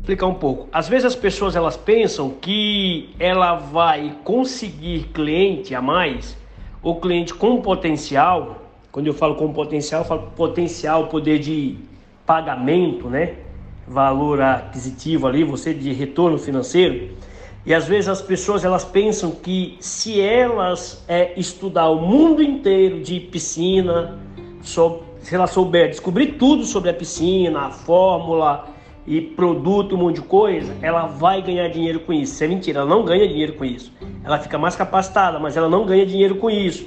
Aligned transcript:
explicar 0.00 0.26
um 0.26 0.34
pouco. 0.34 0.68
Às 0.72 0.88
vezes 0.88 1.04
as 1.04 1.14
pessoas 1.14 1.54
elas 1.54 1.76
pensam 1.76 2.30
que 2.30 3.10
ela 3.18 3.54
vai 3.54 4.16
conseguir 4.24 5.10
cliente 5.12 5.74
a 5.74 5.82
mais 5.82 6.36
ou 6.82 7.00
cliente 7.00 7.34
com 7.34 7.60
potencial. 7.60 8.62
Quando 8.90 9.06
eu 9.06 9.14
falo 9.14 9.36
com 9.36 9.52
potencial, 9.52 10.00
eu 10.00 10.06
falo 10.06 10.22
potencial, 10.34 11.06
poder 11.06 11.38
de 11.38 11.76
pagamento, 12.26 13.08
né? 13.08 13.34
Valor 13.86 14.40
aquisitivo 14.40 15.26
ali, 15.26 15.44
você 15.44 15.74
de 15.74 15.92
retorno 15.92 16.38
financeiro. 16.38 17.10
E 17.66 17.74
às 17.74 17.86
vezes 17.86 18.08
as 18.08 18.22
pessoas 18.22 18.64
elas 18.64 18.84
pensam 18.84 19.32
que 19.32 19.76
se 19.80 20.20
elas 20.20 21.04
é, 21.06 21.38
estudar 21.38 21.90
o 21.90 22.00
mundo 22.00 22.42
inteiro 22.42 23.00
de 23.00 23.20
piscina, 23.20 24.18
se 24.62 25.34
ela 25.34 25.46
souber 25.46 25.90
descobrir 25.90 26.38
tudo 26.38 26.64
sobre 26.64 26.88
a 26.88 26.94
piscina, 26.94 27.66
a 27.66 27.70
fórmula, 27.70 28.66
e 29.06 29.20
produto, 29.20 29.94
um 29.94 29.98
monte 29.98 30.16
de 30.16 30.22
coisa, 30.22 30.74
ela 30.82 31.06
vai 31.06 31.42
ganhar 31.42 31.68
dinheiro 31.68 32.00
com 32.00 32.12
isso. 32.12 32.34
Isso 32.34 32.44
é 32.44 32.48
mentira, 32.48 32.80
ela 32.80 32.88
não 32.88 33.04
ganha 33.04 33.26
dinheiro 33.26 33.54
com 33.54 33.64
isso. 33.64 33.92
Ela 34.22 34.38
fica 34.38 34.58
mais 34.58 34.76
capacitada, 34.76 35.38
mas 35.38 35.56
ela 35.56 35.68
não 35.68 35.84
ganha 35.84 36.04
dinheiro 36.04 36.36
com 36.36 36.50
isso. 36.50 36.86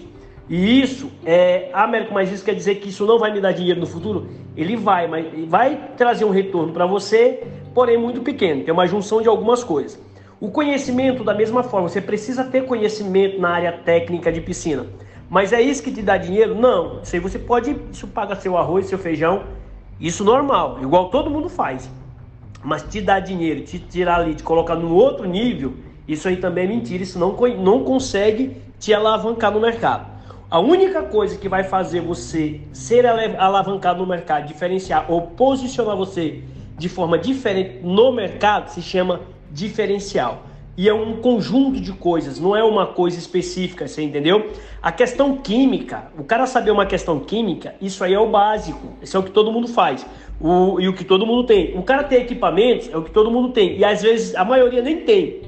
E 0.49 0.81
isso 0.81 1.09
é, 1.26 1.70
Américo, 1.73 2.13
mas 2.13 2.31
isso 2.31 2.44
quer 2.44 2.53
dizer 2.53 2.76
que 2.76 2.89
isso 2.89 3.05
não 3.05 3.17
vai 3.17 3.31
me 3.31 3.39
dar 3.39 3.53
dinheiro 3.53 3.80
no 3.80 3.86
futuro? 3.86 4.27
Ele 4.55 4.76
vai, 4.76 5.08
mas 5.08 5.26
vai 5.48 5.91
trazer 5.98 6.26
um 6.26 6.30
retorno 6.30 6.73
para 6.73 6.86
você, 6.86 7.44
porém 7.73 7.98
muito 7.98 8.22
pequeno. 8.22 8.64
Tem 8.64 8.73
uma 8.73 8.86
junção 8.86 9.22
de 9.22 9.27
algumas 9.27 9.64
coisas. 9.64 10.00
O 10.39 10.50
conhecimento, 10.50 11.23
da 11.23 11.34
mesma 11.34 11.64
forma, 11.64 11.88
você 11.88 12.02
precisa 12.02 12.44
ter 12.44 12.66
conhecimento 12.66 13.39
na 13.39 13.50
área 13.50 13.72
técnica 13.72 14.31
de 14.31 14.41
piscina. 14.41 14.86
Mas 15.30 15.53
é 15.53 15.61
isso 15.61 15.81
que 15.81 15.91
te 15.91 16.02
dá 16.02 16.17
dinheiro? 16.17 16.53
Não. 16.53 17.02
Isso 17.02 17.16
aí 17.16 17.20
você 17.20 17.39
pode, 17.39 17.75
isso 17.91 18.08
paga 18.08 18.36
seu 18.36 18.58
arroz, 18.58 18.86
seu 18.86 19.00
feijão, 19.00 19.44
isso 20.00 20.23
normal, 20.23 20.80
igual 20.81 21.09
todo 21.09 21.30
mundo 21.30 21.48
faz. 21.48 21.89
Mas 22.63 22.84
te 22.84 23.02
dar 23.02 23.20
dinheiro, 23.20 23.61
te 23.61 23.78
tirar 23.78 24.22
ali, 24.22 24.36
te 24.36 24.44
colocar 24.44 24.75
no 24.75 24.94
outro 24.95 25.25
nível, 25.25 25.73
isso 26.08 26.28
aí 26.28 26.38
também 26.38 26.66
é 26.66 26.67
mentira. 26.67 27.03
Isso 27.03 27.20
não, 27.20 27.36
não 27.59 27.83
consegue 27.83 28.58
te 28.80 28.94
alavancar 28.94 29.52
no 29.52 29.59
mercado. 29.59 30.14
A 30.50 30.59
única 30.59 31.02
coisa 31.02 31.38
que 31.38 31.50
vai 31.50 31.64
fazer 31.64 32.02
você 32.02 32.61
ser 32.72 33.05
alavancado 33.08 34.00
no 34.00 34.08
mercado, 34.08 34.47
diferenciar 34.47 35.11
ou 35.11 35.22
posicionar 35.22 35.95
você 35.95 36.44
de 36.78 36.88
forma 36.88 37.17
diferente 37.17 37.80
no 37.83 38.11
mercado 38.11 38.70
se 38.70 38.81
chama 38.81 39.22
diferencial. 39.52 40.44
E 40.75 40.89
é 40.89 40.94
um 40.94 41.17
conjunto 41.17 41.80
de 41.80 41.92
coisas, 41.92 42.39
não 42.39 42.55
é 42.55 42.64
uma 42.64 42.88
coisa 42.88 43.17
específica, 43.17 43.88
você 43.88 44.02
entendeu? 44.02 44.52
A 44.81 44.92
questão 44.92 45.38
química, 45.38 46.11
o 46.17 46.23
cara 46.23 46.48
saber 46.48 46.72
uma 46.72 46.86
questão 46.86 47.20
química, 47.20 47.75
isso 47.80 48.03
aí 48.03 48.14
é 48.14 48.20
o 48.20 48.30
básico, 48.30 48.94
isso 49.02 49.16
é 49.16 49.20
o 49.20 49.23
que 49.23 49.30
todo 49.30 49.52
mundo 49.52 49.67
faz 49.67 50.03
o, 50.39 50.80
e 50.80 50.88
o 50.88 50.94
que 50.94 51.03
todo 51.03 51.26
mundo 51.26 51.45
tem. 51.45 51.78
O 51.78 51.84
cara 51.84 52.03
tem 52.03 52.22
equipamentos, 52.22 52.89
é 52.92 52.98
o 52.98 53.03
que 53.03 53.12
todo 53.12 53.31
mundo 53.31 53.50
tem. 53.50 53.78
E 53.78 53.86
às 53.86 54.02
vezes 54.02 54.36
a 54.36 54.44
maioria 54.44 54.81
nem 54.81 55.02
tem. 55.02 55.42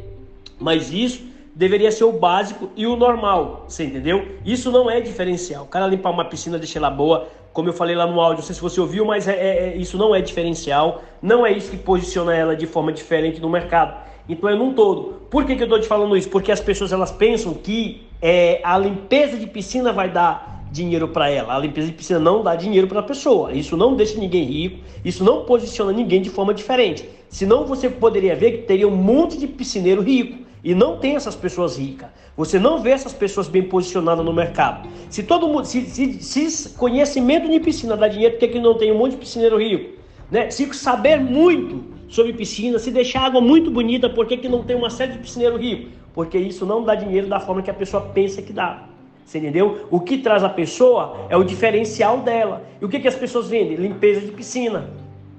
Mas 0.59 0.91
isso 0.91 1.23
deveria 1.53 1.91
ser 1.91 2.03
o 2.03 2.11
básico 2.11 2.69
e 2.75 2.86
o 2.86 2.95
normal, 2.97 3.66
você 3.67 3.86
entendeu? 3.86 4.28
Isso 4.45 4.69
não 4.72 4.89
é 4.91 5.00
diferencial. 5.00 5.63
O 5.63 5.67
cara 5.67 5.88
limpar 5.88 6.09
uma 6.09 6.25
piscina, 6.25 6.58
deixar 6.58 6.80
ela 6.80 6.89
boa, 6.89 7.28
como 7.53 7.69
eu 7.69 7.73
falei 7.73 7.95
lá 7.95 8.06
no 8.06 8.19
áudio, 8.19 8.39
não 8.39 8.44
sei 8.45 8.53
se 8.53 8.61
você 8.61 8.81
ouviu, 8.81 9.06
mas 9.06 9.30
é, 9.30 9.33
é, 9.33 9.69
é, 9.69 9.78
isso 9.78 9.97
não 9.97 10.13
é 10.13 10.19
diferencial, 10.19 11.02
não 11.22 11.45
é 11.45 11.53
isso 11.53 11.72
que 11.72 11.78
posiciona 11.78 12.36
ela 12.36 12.53
de 12.53 12.67
forma 12.67 12.91
diferente 12.91 13.39
no 13.39 13.50
mercado. 13.50 14.03
Então 14.28 14.50
é 14.50 14.56
num 14.56 14.73
todo. 14.73 15.22
Por 15.30 15.45
que, 15.45 15.56
que 15.56 15.61
eu 15.61 15.66
estou 15.66 15.80
te 15.80 15.88
falando 15.88 16.17
isso? 16.17 16.30
Porque 16.30 16.52
as 16.52 16.59
pessoas 16.59 16.91
elas 16.91 17.11
pensam 17.11 17.53
que 17.53 18.06
é, 18.22 18.59
a 18.61 18.78
limpeza 18.78 19.38
de 19.38 19.47
piscina 19.47 19.94
vai 19.94 20.09
dar 20.09 20.54
dinheiro 20.75 21.07
para 21.07 21.29
ela. 21.29 21.55
A 21.55 21.59
limpeza 21.59 21.87
de 21.87 21.93
piscina 21.93 22.19
não 22.19 22.43
dá 22.43 22.55
dinheiro 22.55 22.87
para 22.87 22.99
a 22.99 23.03
pessoa. 23.03 23.53
Isso 23.53 23.77
não 23.77 23.95
deixa 23.95 24.19
ninguém 24.19 24.43
rico, 24.43 24.79
isso 25.03 25.23
não 25.23 25.45
posiciona 25.45 25.91
ninguém 25.91 26.21
de 26.21 26.29
forma 26.29 26.53
diferente. 26.53 27.07
Senão 27.29 27.65
você 27.65 27.89
poderia 27.89 28.35
ver 28.35 28.51
que 28.51 28.57
teria 28.63 28.87
um 28.87 28.95
monte 28.95 29.37
de 29.37 29.47
piscineiro 29.47 30.01
rico 30.01 30.45
e 30.63 30.75
não 30.75 30.97
tem 30.97 31.15
essas 31.15 31.35
pessoas 31.35 31.77
ricas. 31.77 32.09
Você 32.35 32.59
não 32.59 32.81
vê 32.81 32.91
essas 32.91 33.13
pessoas 33.13 33.47
bem 33.47 33.63
posicionadas 33.63 34.25
no 34.25 34.33
mercado. 34.33 34.89
Se 35.09 35.23
todo 35.23 35.47
mundo, 35.47 35.66
se, 35.66 35.85
se, 35.85 36.50
se 36.50 36.69
conhecimento 36.69 37.50
de 37.50 37.59
piscina 37.59 37.95
dá 37.95 38.07
dinheiro, 38.07 38.33
por 38.33 38.39
que, 38.41 38.47
que 38.50 38.59
não 38.59 38.75
tem 38.75 38.91
um 38.91 38.97
monte 38.97 39.11
de 39.11 39.17
piscineiro 39.17 39.57
rico? 39.57 40.00
Né? 40.29 40.50
Se 40.50 40.71
saber 40.73 41.19
muito 41.19 41.83
sobre 42.09 42.33
piscina, 42.33 42.77
se 42.79 42.91
deixar 42.91 43.25
água 43.25 43.39
muito 43.39 43.71
bonita, 43.71 44.09
por 44.09 44.25
que, 44.25 44.38
que 44.38 44.50
não 44.50 44.63
tem 44.63 44.75
uma 44.75 44.89
série 44.89 45.13
de 45.13 45.19
piscineiro 45.19 45.55
rico? 45.55 45.91
Porque 46.13 46.38
isso 46.38 46.66
não 46.66 46.83
dá 46.83 46.95
dinheiro 46.95 47.27
da 47.27 47.39
forma 47.39 47.61
que 47.61 47.69
a 47.69 47.73
pessoa 47.73 48.01
pensa 48.01 48.41
que 48.41 48.51
dá. 48.51 48.94
Você 49.25 49.40
entendeu? 49.40 49.88
O 49.90 50.00
que 50.00 50.19
traz 50.19 50.44
a 50.44 50.50
pessoa 50.50 51.25
é 51.30 51.36
o 51.36 51.44
diferencial 51.44 52.19
dela. 52.19 52.63
E 52.80 52.86
o 52.86 52.88
que, 52.88 53.00
que 53.00 53.08
as 53.08 53.16
pessoas 53.16 53.50
vendem? 53.50 53.75
Limpeza 53.75 54.22
de 54.22 54.31
piscina. 54.31 54.88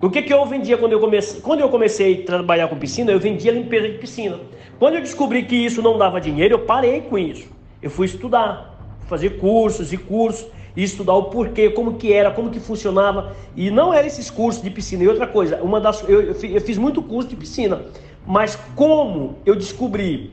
O 0.00 0.10
que, 0.10 0.22
que 0.22 0.34
eu 0.34 0.44
vendia 0.44 0.76
quando 0.76 0.92
eu 0.92 1.00
comecei? 1.00 1.40
Quando 1.40 1.60
eu 1.60 1.68
comecei 1.68 2.22
a 2.22 2.26
trabalhar 2.26 2.68
com 2.68 2.76
piscina, 2.76 3.12
eu 3.12 3.20
vendia 3.20 3.52
limpeza 3.52 3.88
de 3.88 3.96
piscina. 3.96 4.40
Quando 4.78 4.96
eu 4.96 5.00
descobri 5.00 5.44
que 5.44 5.54
isso 5.54 5.80
não 5.80 5.96
dava 5.96 6.20
dinheiro, 6.20 6.54
eu 6.54 6.58
parei 6.58 7.00
com 7.00 7.16
isso. 7.16 7.48
Eu 7.80 7.88
fui 7.88 8.06
estudar, 8.06 8.76
fazer 9.06 9.38
cursos 9.38 9.92
e 9.92 9.96
cursos, 9.96 10.48
e 10.76 10.82
estudar 10.82 11.14
o 11.14 11.24
porquê, 11.24 11.70
como 11.70 11.94
que 11.94 12.12
era, 12.12 12.30
como 12.30 12.50
que 12.50 12.58
funcionava. 12.58 13.34
E 13.54 13.70
não 13.70 13.94
era 13.94 14.06
esses 14.06 14.28
cursos 14.30 14.62
de 14.62 14.68
piscina. 14.68 15.04
E 15.04 15.08
outra 15.08 15.28
coisa, 15.28 15.62
uma 15.62 15.80
das, 15.80 16.06
eu, 16.08 16.20
eu 16.22 16.60
fiz 16.60 16.76
muito 16.76 17.00
curso 17.00 17.30
de 17.30 17.36
piscina. 17.36 17.86
Mas 18.26 18.58
como 18.74 19.36
eu 19.46 19.54
descobri 19.54 20.32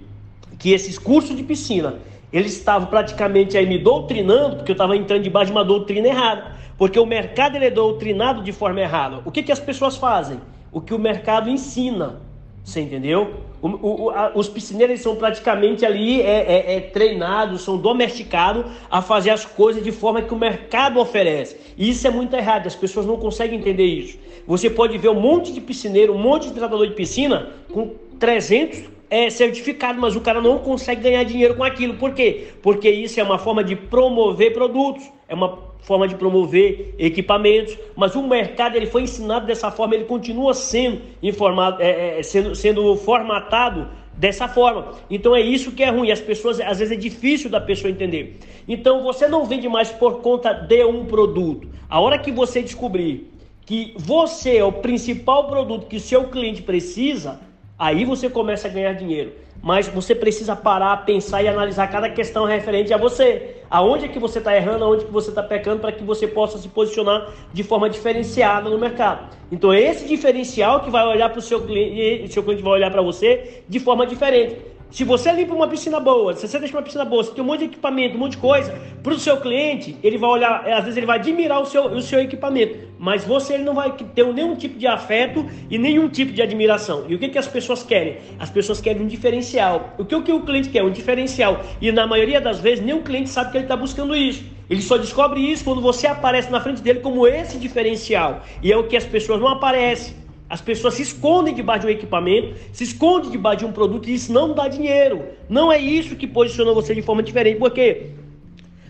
que 0.58 0.72
esses 0.72 0.97
cursos 0.97 1.38
de 1.38 1.44
piscina 1.44 2.00
eles 2.33 2.53
estavam 2.57 2.88
praticamente 2.88 3.55
aí 3.55 3.67
me 3.67 3.77
doutrinando, 3.77 4.55
porque 4.57 4.71
eu 4.71 4.73
estava 4.73 4.97
entrando 4.97 5.21
debaixo 5.21 5.51
de 5.51 5.57
uma 5.57 5.63
doutrina 5.63 6.07
errada. 6.07 6.51
Porque 6.77 6.99
o 6.99 7.05
mercado 7.05 7.55
ele 7.55 7.66
é 7.66 7.69
doutrinado 7.69 8.41
de 8.41 8.51
forma 8.51 8.81
errada. 8.81 9.21
O 9.23 9.31
que, 9.31 9.44
que 9.44 9.51
as 9.51 9.59
pessoas 9.59 9.95
fazem? 9.95 10.41
O 10.72 10.81
que 10.81 10.95
o 10.95 10.99
mercado 10.99 11.47
ensina. 11.47 12.19
Você 12.63 12.81
entendeu? 12.81 13.41
O, 13.61 13.67
o, 13.67 14.09
a, 14.09 14.31
os 14.33 14.49
piscineiros 14.49 15.01
são 15.01 15.16
praticamente 15.16 15.85
ali 15.85 16.22
é, 16.22 16.25
é, 16.25 16.75
é, 16.75 16.79
treinados, 16.79 17.61
são 17.61 17.77
domesticados 17.77 18.66
a 18.89 19.01
fazer 19.01 19.29
as 19.29 19.45
coisas 19.45 19.83
de 19.83 19.91
forma 19.91 20.22
que 20.22 20.33
o 20.33 20.38
mercado 20.38 20.99
oferece. 20.99 21.57
E 21.77 21.89
isso 21.89 22.07
é 22.07 22.09
muito 22.09 22.35
errado, 22.35 22.66
as 22.66 22.75
pessoas 22.75 23.05
não 23.05 23.17
conseguem 23.17 23.59
entender 23.59 23.85
isso. 23.85 24.17
Você 24.47 24.69
pode 24.69 24.97
ver 24.97 25.09
um 25.09 25.19
monte 25.19 25.53
de 25.53 25.61
piscineiro, 25.61 26.13
um 26.13 26.17
monte 26.17 26.47
de 26.47 26.53
tratador 26.53 26.88
de 26.88 26.93
piscina 26.93 27.49
com 27.72 27.93
300, 28.17 28.92
é 29.13 29.29
certificado, 29.29 30.01
mas 30.01 30.16
o 30.16 30.22
cara 30.22 30.41
não 30.41 30.57
consegue 30.57 31.03
ganhar 31.03 31.24
dinheiro 31.24 31.53
com 31.53 31.63
aquilo. 31.63 31.94
Por 31.94 32.16
quê? 32.16 32.47
Porque 32.63 32.90
isso 32.90 33.19
é 33.19 33.24
uma 33.24 33.38
forma 33.38 33.63
de 33.63 33.75
promover 33.75 34.51
produtos, 34.53 35.07
é 35.28 35.35
uma 35.35 35.59
forma 35.81 36.07
de 36.07 36.16
promover 36.16 36.96
equipamentos, 36.97 37.78
mas 37.96 38.16
o 38.16 38.23
mercado 38.23 38.75
ele 38.75 38.88
foi 38.88 39.03
ensinado 39.03 39.46
dessa 39.46 39.69
forma, 39.69 39.94
ele 39.94 40.06
continua 40.06 40.56
sendo 40.56 41.00
informado, 41.22 41.79
é, 41.79 42.18
é, 42.18 42.23
sendo, 42.23 42.56
sendo 42.56 42.96
formatado 42.96 43.88
dessa 44.18 44.47
forma. 44.47 44.94
Então 45.12 45.35
é 45.35 45.41
isso 45.41 45.73
que 45.73 45.84
é 45.84 45.91
ruim. 45.91 46.09
As 46.09 46.19
pessoas, 46.19 46.59
às 46.59 46.79
vezes, 46.79 46.91
é 46.91 47.00
difícil 47.00 47.52
da 47.52 47.62
pessoa 47.62 47.91
entender. 47.91 48.40
Então 48.68 49.03
você 49.03 49.28
não 49.28 49.46
vende 49.46 49.69
mais 49.69 49.91
por 49.91 50.22
conta 50.22 50.53
de 50.53 50.84
um 50.85 51.06
produto. 51.06 51.68
A 51.88 52.00
hora 52.00 52.18
que 52.18 52.31
você 52.31 52.63
descobrir 52.63 53.31
que 53.63 53.94
você 53.96 54.57
é 54.57 54.63
o 54.63 54.72
principal 54.72 55.47
produto 55.47 55.85
que 55.85 56.00
seu 56.00 56.25
cliente 56.29 56.63
precisa, 56.63 57.40
Aí 57.78 58.06
você 58.06 58.29
começa 58.29 58.67
a 58.67 58.72
ganhar 58.72 58.94
dinheiro. 58.94 59.34
Mas 59.61 59.88
você 59.88 60.13
precisa 60.13 60.56
parar, 60.56 61.06
pensar 61.06 61.41
e 61.41 61.47
analisar 61.47 61.88
cada 61.88 62.09
questão 62.09 62.45
referente 62.45 62.94
a 62.94 62.97
você. 62.97 63.61
Aonde 63.69 64.06
é 64.06 64.07
que 64.09 64.19
você 64.19 64.39
está 64.39 64.56
errando, 64.56 64.84
aonde 64.84 65.03
é 65.03 65.06
que 65.07 65.11
você 65.11 65.29
está 65.29 65.41
pecando, 65.41 65.79
para 65.79 65.91
que 65.91 66.03
você 66.03 66.28
possa 66.28 66.57
se 66.57 66.67
posicionar 66.67 67.31
de 67.53 67.63
forma 67.63 67.89
diferenciada 67.89 68.69
no 68.69 68.78
mercado. 68.78 69.29
Então 69.51 69.72
é 69.72 69.81
esse 69.81 70.06
diferencial 70.06 70.81
que 70.81 70.89
vai 70.89 71.07
olhar 71.07 71.29
para 71.29 71.39
o 71.39 71.41
seu 71.41 71.61
cliente, 71.61 72.29
o 72.29 72.34
seu 72.34 72.44
cliente 72.44 72.61
vai 72.61 72.73
olhar 72.73 72.91
para 72.91 73.01
você 73.01 73.63
de 73.67 73.79
forma 73.79 74.05
diferente. 74.05 74.57
Se 74.93 75.03
você 75.03 75.31
limpa 75.31 75.55
uma 75.55 75.67
piscina 75.67 75.99
boa, 75.99 76.35
se 76.35 76.47
você 76.47 76.59
deixa 76.59 76.77
uma 76.77 76.83
piscina 76.83 77.03
boa, 77.03 77.23
você 77.23 77.31
tem 77.31 77.43
um 77.43 77.47
monte 77.47 77.61
de 77.61 77.65
equipamento, 77.65 78.15
um 78.15 78.19
monte 78.19 78.33
de 78.33 78.37
coisa, 78.37 78.79
para 79.01 79.11
o 79.11 79.17
seu 79.17 79.37
cliente, 79.37 79.97
ele 80.03 80.19
vai 80.19 80.29
olhar, 80.29 80.69
às 80.69 80.83
vezes 80.83 80.97
ele 80.97 81.07
vai 81.07 81.17
admirar 81.17 81.59
o 81.59 81.65
seu, 81.65 81.85
o 81.85 81.99
seu 81.99 82.19
equipamento, 82.19 82.77
mas 82.99 83.25
você 83.25 83.55
ele 83.55 83.63
não 83.63 83.73
vai 83.73 83.91
ter 83.91 84.23
nenhum 84.31 84.55
tipo 84.55 84.78
de 84.78 84.85
afeto 84.85 85.49
e 85.67 85.79
nenhum 85.79 86.07
tipo 86.09 86.31
de 86.31 86.43
admiração. 86.43 87.05
E 87.09 87.16
o 87.16 87.17
que, 87.17 87.28
que 87.28 87.40
as 87.40 87.47
pessoas 87.47 87.81
querem? 87.81 88.17
As 88.37 88.51
pessoas 88.51 88.79
querem 88.79 89.01
um 89.01 89.07
diferencial. 89.07 89.95
O 89.97 90.05
que, 90.05 90.13
o 90.13 90.22
que 90.22 90.31
o 90.31 90.41
cliente 90.41 90.69
quer? 90.69 90.84
Um 90.84 90.91
diferencial. 90.91 91.61
E 91.81 91.91
na 91.91 92.05
maioria 92.05 92.39
das 92.39 92.59
vezes, 92.59 92.85
o 92.93 93.01
cliente 93.01 93.31
sabe 93.31 93.49
que 93.49 93.57
ele 93.57 93.66
está 93.66 93.75
buscando 93.75 94.16
isso. 94.16 94.43
Ele 94.69 94.81
só 94.84 94.96
descobre 94.96 95.41
isso 95.41 95.63
quando 95.63 95.81
você 95.81 96.05
aparece 96.05 96.51
na 96.51 96.61
frente 96.61 96.84
dele 96.84 96.99
como 96.99 97.28
esse 97.28 97.57
diferencial. 97.57 98.43
E 98.61 98.72
é 98.72 98.78
o 98.78 98.87
que 98.87 98.96
as 98.96 99.05
pessoas 99.05 99.41
não 99.41 99.47
aparecem. 99.47 100.22
As 100.53 100.61
pessoas 100.61 100.94
se 100.94 101.02
escondem 101.02 101.52
debaixo 101.52 101.82
de 101.82 101.88
um 101.88 101.90
equipamento, 101.90 102.53
se 102.72 102.84
escondem 102.84 103.32
debaixo 103.32 103.61
de 103.61 103.66
um 103.66 103.72
produto 103.72 104.08
e 104.08 104.14
isso 104.14 104.32
não 104.32 104.53
dá 104.53 104.67
dinheiro. 104.67 105.26
Não 105.50 105.72
é 105.72 105.79
isso 105.79 106.16
que 106.16 106.28
posiciona 106.28 106.72
você 106.72 106.94
de 106.94 107.02
forma 107.02 107.23
diferente. 107.23 107.58
Por 107.58 107.72
quê? 107.72 108.11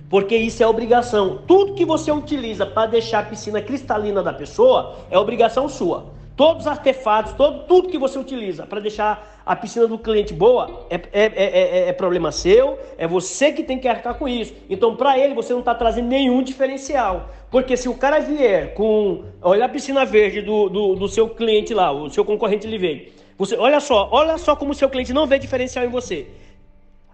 Porque 0.10 0.36
isso 0.36 0.62
é 0.62 0.68
obrigação. 0.68 1.39
Tudo 1.48 1.74
que 1.74 1.86
você 1.86 2.12
utiliza 2.12 2.65
para 2.65 2.88
deixar 2.88 3.19
a 3.19 3.24
piscina 3.24 3.62
cristalina 3.62 4.21
da 4.21 4.33
pessoa 4.33 4.98
é 5.10 5.18
obrigação 5.18 5.69
sua. 5.69 6.07
Todos 6.35 6.63
os 6.63 6.68
artefatos, 6.68 7.33
todo, 7.33 7.65
tudo 7.65 7.89
que 7.89 7.97
você 7.97 8.18
utiliza 8.18 8.65
para 8.65 8.80
deixar 8.80 9.41
a 9.45 9.56
piscina 9.56 9.88
do 9.88 9.97
cliente 9.97 10.33
boa, 10.33 10.88
é, 10.89 10.95
é, 10.95 11.31
é, 11.35 11.89
é, 11.89 11.94
problema 11.94 12.31
seu, 12.31 12.80
é 12.97 13.07
você 13.07 13.51
que 13.51 13.63
tem 13.63 13.77
que 13.77 13.88
arcar 13.88 14.15
com 14.15 14.27
isso. 14.27 14.53
Então, 14.69 14.95
para 14.95 15.18
ele, 15.19 15.33
você 15.33 15.51
não 15.51 15.59
está 15.59 15.75
trazendo 15.75 16.07
nenhum 16.07 16.41
diferencial. 16.41 17.30
Porque 17.51 17.75
se 17.75 17.89
o 17.89 17.95
cara 17.95 18.19
vier 18.19 18.74
com. 18.74 19.25
Olha 19.41 19.65
a 19.65 19.69
piscina 19.69 20.06
verde 20.06 20.41
do, 20.41 20.69
do, 20.69 20.95
do 20.95 21.07
seu 21.07 21.30
cliente 21.30 21.74
lá, 21.74 21.91
o 21.91 22.09
seu 22.09 22.25
concorrente 22.25 22.65
ele 22.65 22.77
vem. 22.77 23.09
Você, 23.38 23.56
olha 23.57 23.80
só, 23.80 24.09
olha 24.12 24.38
só 24.38 24.56
como 24.56 24.71
o 24.71 24.75
seu 24.75 24.89
cliente 24.89 25.13
não 25.13 25.27
vê 25.27 25.38
diferencial 25.38 25.85
em 25.85 25.89
você. 25.89 26.27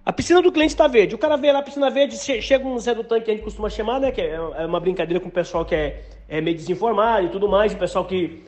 A 0.06 0.14
piscina 0.14 0.42
do 0.42 0.52
cliente 0.52 0.74
está 0.74 0.88
verde. 0.88 1.16
O 1.16 1.18
cara 1.18 1.36
vê 1.36 1.52
lá 1.52 1.60
a 1.60 1.64
piscina 1.64 1.90
verde, 1.90 2.18
chega 2.18 2.66
um 2.66 2.80
Zé 2.80 2.96
do 2.96 3.04
Tanque 3.04 3.26
que 3.26 3.32
a 3.32 3.34
gente 3.34 3.44
costuma 3.44 3.70
chamar, 3.70 4.00
né? 4.00 4.12
Que 4.12 4.22
é, 4.22 4.36
é 4.36 4.66
uma 4.66 4.80
brincadeira 4.80 5.20
com 5.20 5.30
o 5.30 5.32
pessoal 5.32 5.66
que 5.66 5.76
é, 5.76 6.02
é 6.28 6.42
meio 6.42 6.56
desinformado 6.56 7.26
e 7.26 7.30
tudo 7.30 7.48
mais, 7.50 7.74
o 7.74 7.78
pessoal 7.78 8.06
que 8.06 8.44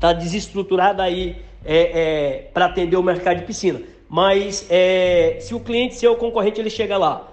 está 0.00 0.14
desestruturado 0.14 1.02
aí 1.02 1.36
é, 1.62 1.76
é, 1.76 2.50
para 2.54 2.64
atender 2.64 2.96
o 2.96 3.02
mercado 3.02 3.36
de 3.36 3.44
piscina. 3.44 3.82
Mas 4.08 4.66
é, 4.70 5.36
se 5.40 5.54
o 5.54 5.60
cliente, 5.60 5.94
seu 5.94 6.16
concorrente, 6.16 6.58
ele 6.58 6.70
chega 6.70 6.96
lá, 6.96 7.28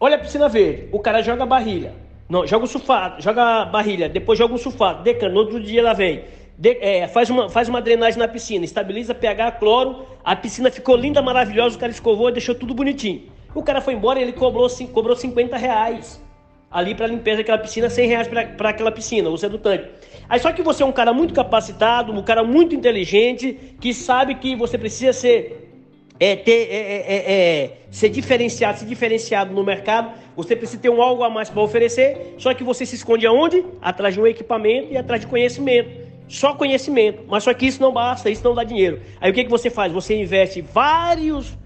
olha 0.00 0.16
a 0.16 0.18
piscina 0.18 0.48
verde, 0.48 0.88
o 0.90 0.98
cara 0.98 1.22
joga 1.22 1.44
barrilha, 1.44 1.92
não, 2.26 2.46
joga 2.46 2.64
o 2.64 2.68
sulfato, 2.68 3.22
joga 3.22 3.66
barrilha, 3.66 4.08
depois 4.08 4.38
joga 4.38 4.54
um 4.54 4.58
sulfato, 4.58 5.02
decana, 5.02 5.34
no 5.34 5.40
outro 5.40 5.60
dia 5.60 5.80
ela 5.80 5.92
vem, 5.92 6.24
de, 6.58 6.78
é, 6.80 7.06
faz, 7.06 7.28
uma, 7.28 7.50
faz 7.50 7.68
uma 7.68 7.82
drenagem 7.82 8.18
na 8.18 8.26
piscina, 8.26 8.64
estabiliza 8.64 9.14
pH, 9.14 9.52
cloro, 9.52 10.06
a 10.24 10.34
piscina 10.34 10.70
ficou 10.70 10.96
linda, 10.96 11.20
maravilhosa, 11.20 11.76
o 11.76 11.78
cara 11.78 11.92
escovou 11.92 12.30
e 12.30 12.32
deixou 12.32 12.54
tudo 12.54 12.74
bonitinho. 12.74 13.24
O 13.54 13.62
cara 13.62 13.80
foi 13.80 13.94
embora 13.94 14.18
e 14.18 14.22
ele 14.22 14.32
cobrou, 14.32 14.68
cobrou 14.92 15.14
50 15.14 15.56
reais 15.56 16.20
ali 16.70 16.94
para 16.94 17.06
limpeza 17.06 17.38
daquela 17.38 17.58
piscina, 17.58 17.88
100 17.88 18.08
reais 18.08 18.28
para 18.28 18.70
aquela 18.70 18.90
piscina, 18.90 19.30
do 19.30 19.58
tanque. 19.58 19.88
Aí 20.28 20.40
só 20.40 20.52
que 20.52 20.62
você 20.62 20.82
é 20.82 20.86
um 20.86 20.92
cara 20.92 21.12
muito 21.12 21.32
capacitado, 21.32 22.12
um 22.12 22.22
cara 22.22 22.42
muito 22.42 22.74
inteligente, 22.74 23.76
que 23.80 23.94
sabe 23.94 24.34
que 24.36 24.56
você 24.56 24.76
precisa 24.76 25.12
ser 25.12 25.66
é, 26.18 26.34
ter, 26.34 26.68
é, 26.70 26.76
é, 26.76 27.04
é, 27.08 27.62
é 27.64 27.72
ser 27.90 28.08
diferenciado, 28.08 28.78
ser 28.78 28.86
diferenciado 28.86 29.54
no 29.54 29.62
mercado, 29.62 30.12
você 30.34 30.56
precisa 30.56 30.80
ter 30.80 30.90
um 30.90 31.00
algo 31.00 31.22
a 31.22 31.30
mais 31.30 31.50
para 31.50 31.62
oferecer, 31.62 32.34
só 32.38 32.52
que 32.54 32.64
você 32.64 32.84
se 32.86 32.96
esconde 32.96 33.26
aonde? 33.26 33.64
Atrás 33.80 34.14
de 34.14 34.20
um 34.20 34.26
equipamento 34.26 34.92
e 34.92 34.96
atrás 34.96 35.20
de 35.20 35.26
conhecimento. 35.26 36.06
Só 36.28 36.54
conhecimento, 36.54 37.22
mas 37.28 37.44
só 37.44 37.54
que 37.54 37.66
isso 37.66 37.80
não 37.80 37.92
basta, 37.92 38.28
isso 38.28 38.42
não 38.42 38.54
dá 38.54 38.64
dinheiro. 38.64 39.00
Aí 39.20 39.30
o 39.30 39.34
que, 39.34 39.44
que 39.44 39.50
você 39.50 39.70
faz? 39.70 39.92
Você 39.92 40.20
investe 40.20 40.60
vários 40.60 41.56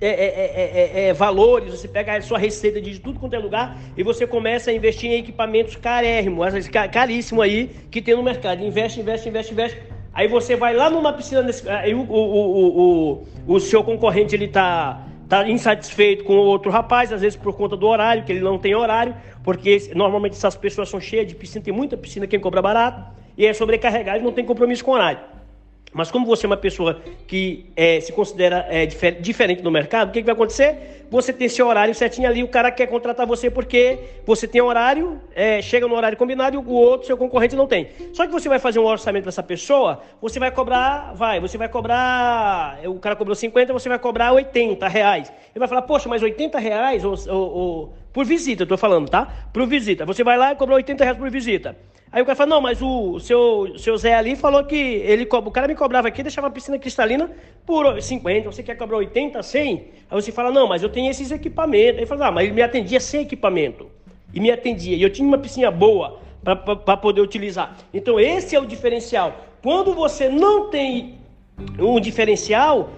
é 0.00 0.08
é, 0.08 0.10
é, 0.10 0.90
é, 1.04 1.08
é, 1.08 1.12
valores, 1.12 1.78
você 1.78 1.86
pega 1.86 2.16
a 2.16 2.22
sua 2.22 2.38
receita 2.38 2.80
de 2.80 2.98
tudo 2.98 3.20
quanto 3.20 3.34
é 3.34 3.38
lugar 3.38 3.76
e 3.96 4.02
você 4.02 4.26
começa 4.26 4.70
a 4.70 4.74
investir 4.74 5.10
em 5.10 5.18
equipamentos 5.18 5.76
carérrimos, 5.76 6.68
caríssimos 6.90 7.44
aí 7.44 7.70
que 7.90 8.00
tem 8.00 8.16
no 8.16 8.22
mercado. 8.22 8.64
Investe, 8.64 9.00
investe, 9.00 9.28
investe, 9.28 9.52
investe. 9.52 9.82
Aí 10.12 10.26
você 10.26 10.56
vai 10.56 10.74
lá 10.74 10.88
numa 10.88 11.12
piscina, 11.12 11.42
desse, 11.42 11.68
aí 11.68 11.94
o, 11.94 12.00
o, 12.00 12.04
o, 12.04 13.22
o, 13.46 13.54
o 13.54 13.60
seu 13.60 13.84
concorrente 13.84 14.34
ele 14.34 14.48
tá, 14.48 15.06
tá 15.28 15.48
insatisfeito 15.48 16.24
com 16.24 16.32
o 16.32 16.46
outro 16.46 16.70
rapaz, 16.70 17.12
às 17.12 17.20
vezes 17.20 17.36
por 17.36 17.54
conta 17.54 17.76
do 17.76 17.86
horário, 17.86 18.24
que 18.24 18.32
ele 18.32 18.40
não 18.40 18.58
tem 18.58 18.74
horário, 18.74 19.14
porque 19.44 19.90
normalmente 19.94 20.32
essas 20.32 20.56
pessoas 20.56 20.88
são 20.88 20.98
cheias 20.98 21.26
de 21.26 21.34
piscina, 21.34 21.64
tem 21.64 21.74
muita 21.74 21.96
piscina 21.96 22.26
quem 22.26 22.40
cobra 22.40 22.60
barato, 22.60 23.04
e 23.36 23.46
é 23.46 23.52
sobrecarregado 23.52 24.18
e 24.18 24.22
não 24.22 24.32
tem 24.32 24.44
compromisso 24.44 24.84
com 24.84 24.92
horário. 24.92 25.20
Mas 25.92 26.10
como 26.10 26.24
você 26.24 26.46
é 26.46 26.48
uma 26.48 26.56
pessoa 26.56 27.02
que 27.26 27.66
é, 27.74 28.00
se 28.00 28.12
considera 28.12 28.64
é, 28.68 28.86
difer 28.86 29.20
diferente 29.20 29.60
do 29.60 29.70
mercado, 29.70 30.10
o 30.10 30.12
que, 30.12 30.20
que, 30.20 30.26
vai 30.26 30.34
acontecer? 30.34 31.06
Você 31.10 31.32
tem 31.32 31.48
seu 31.48 31.66
horário 31.66 31.92
certinho 31.92 32.28
ali, 32.28 32.44
o 32.44 32.48
cara 32.48 32.70
quer 32.70 32.86
contratar 32.86 33.26
você 33.26 33.50
porque 33.50 33.98
você 34.24 34.46
tem 34.46 34.60
horário, 34.60 35.20
é, 35.34 35.60
chega 35.60 35.88
no 35.88 35.96
horário 35.96 36.16
combinado 36.16 36.54
e 36.54 36.58
o 36.58 36.70
outro, 36.70 37.08
seu 37.08 37.16
concorrente, 37.16 37.56
não 37.56 37.66
tem. 37.66 37.88
Só 38.12 38.24
que 38.24 38.32
você 38.32 38.48
vai 38.48 38.60
fazer 38.60 38.78
um 38.78 38.86
orçamento 38.86 39.24
para 39.24 39.30
essa 39.30 39.42
pessoa, 39.42 40.00
você 40.22 40.38
vai 40.38 40.52
cobrar, 40.52 41.12
vai, 41.14 41.40
você 41.40 41.58
vai 41.58 41.68
cobrar, 41.68 42.78
o 42.84 43.00
cara 43.00 43.16
cobrou 43.16 43.34
50, 43.34 43.72
você 43.72 43.88
vai 43.88 43.98
cobrar 43.98 44.32
80 44.32 44.86
reais. 44.86 45.32
Ele 45.52 45.58
vai 45.58 45.66
falar, 45.66 45.82
poxa, 45.82 46.08
mas 46.08 46.22
80 46.22 46.56
reais 46.60 47.04
ou, 47.04 47.16
ou, 47.28 47.52
ou 47.52 47.94
por 48.12 48.24
visita, 48.24 48.64
eu 48.64 48.66
tô 48.66 48.76
falando, 48.76 49.08
tá? 49.08 49.48
Por 49.52 49.66
visita. 49.66 50.04
Você 50.04 50.24
vai 50.24 50.36
lá 50.36 50.52
e 50.52 50.56
cobrou 50.56 50.76
80 50.76 51.04
reais 51.04 51.18
por 51.18 51.30
visita. 51.30 51.76
Aí 52.12 52.20
o 52.20 52.24
cara 52.24 52.34
fala, 52.34 52.50
não, 52.50 52.60
mas 52.60 52.82
o 52.82 53.20
seu, 53.20 53.78
seu 53.78 53.96
Zé 53.96 54.14
ali 54.14 54.34
falou 54.34 54.64
que 54.64 54.74
ele, 54.74 55.28
o 55.30 55.50
cara 55.50 55.68
me 55.68 55.76
cobrava 55.76 56.08
aqui, 56.08 56.24
deixava 56.24 56.48
a 56.48 56.50
piscina 56.50 56.76
cristalina 56.76 57.30
por 57.64 58.02
50, 58.02 58.50
você 58.50 58.64
quer 58.64 58.76
cobrar 58.76 58.96
80, 58.96 59.40
100? 59.40 59.74
Aí 59.74 59.84
você 60.10 60.32
fala, 60.32 60.50
não, 60.50 60.66
mas 60.66 60.82
eu 60.82 60.88
tenho 60.88 61.08
esses 61.08 61.30
equipamentos. 61.30 62.00
Aí 62.00 62.06
fala, 62.06 62.26
ah, 62.26 62.32
mas 62.32 62.46
ele 62.46 62.54
me 62.54 62.62
atendia 62.62 62.98
sem 62.98 63.22
equipamento. 63.22 63.88
E 64.34 64.40
me 64.40 64.50
atendia. 64.50 64.96
E 64.96 65.02
eu 65.02 65.10
tinha 65.10 65.26
uma 65.26 65.38
piscina 65.38 65.70
boa 65.70 66.18
para 66.42 66.96
poder 66.96 67.20
utilizar. 67.20 67.76
Então 67.94 68.18
esse 68.18 68.56
é 68.56 68.60
o 68.60 68.66
diferencial. 68.66 69.44
Quando 69.62 69.94
você 69.94 70.28
não 70.28 70.68
tem 70.68 71.18
um 71.78 72.00
diferencial, 72.00 72.90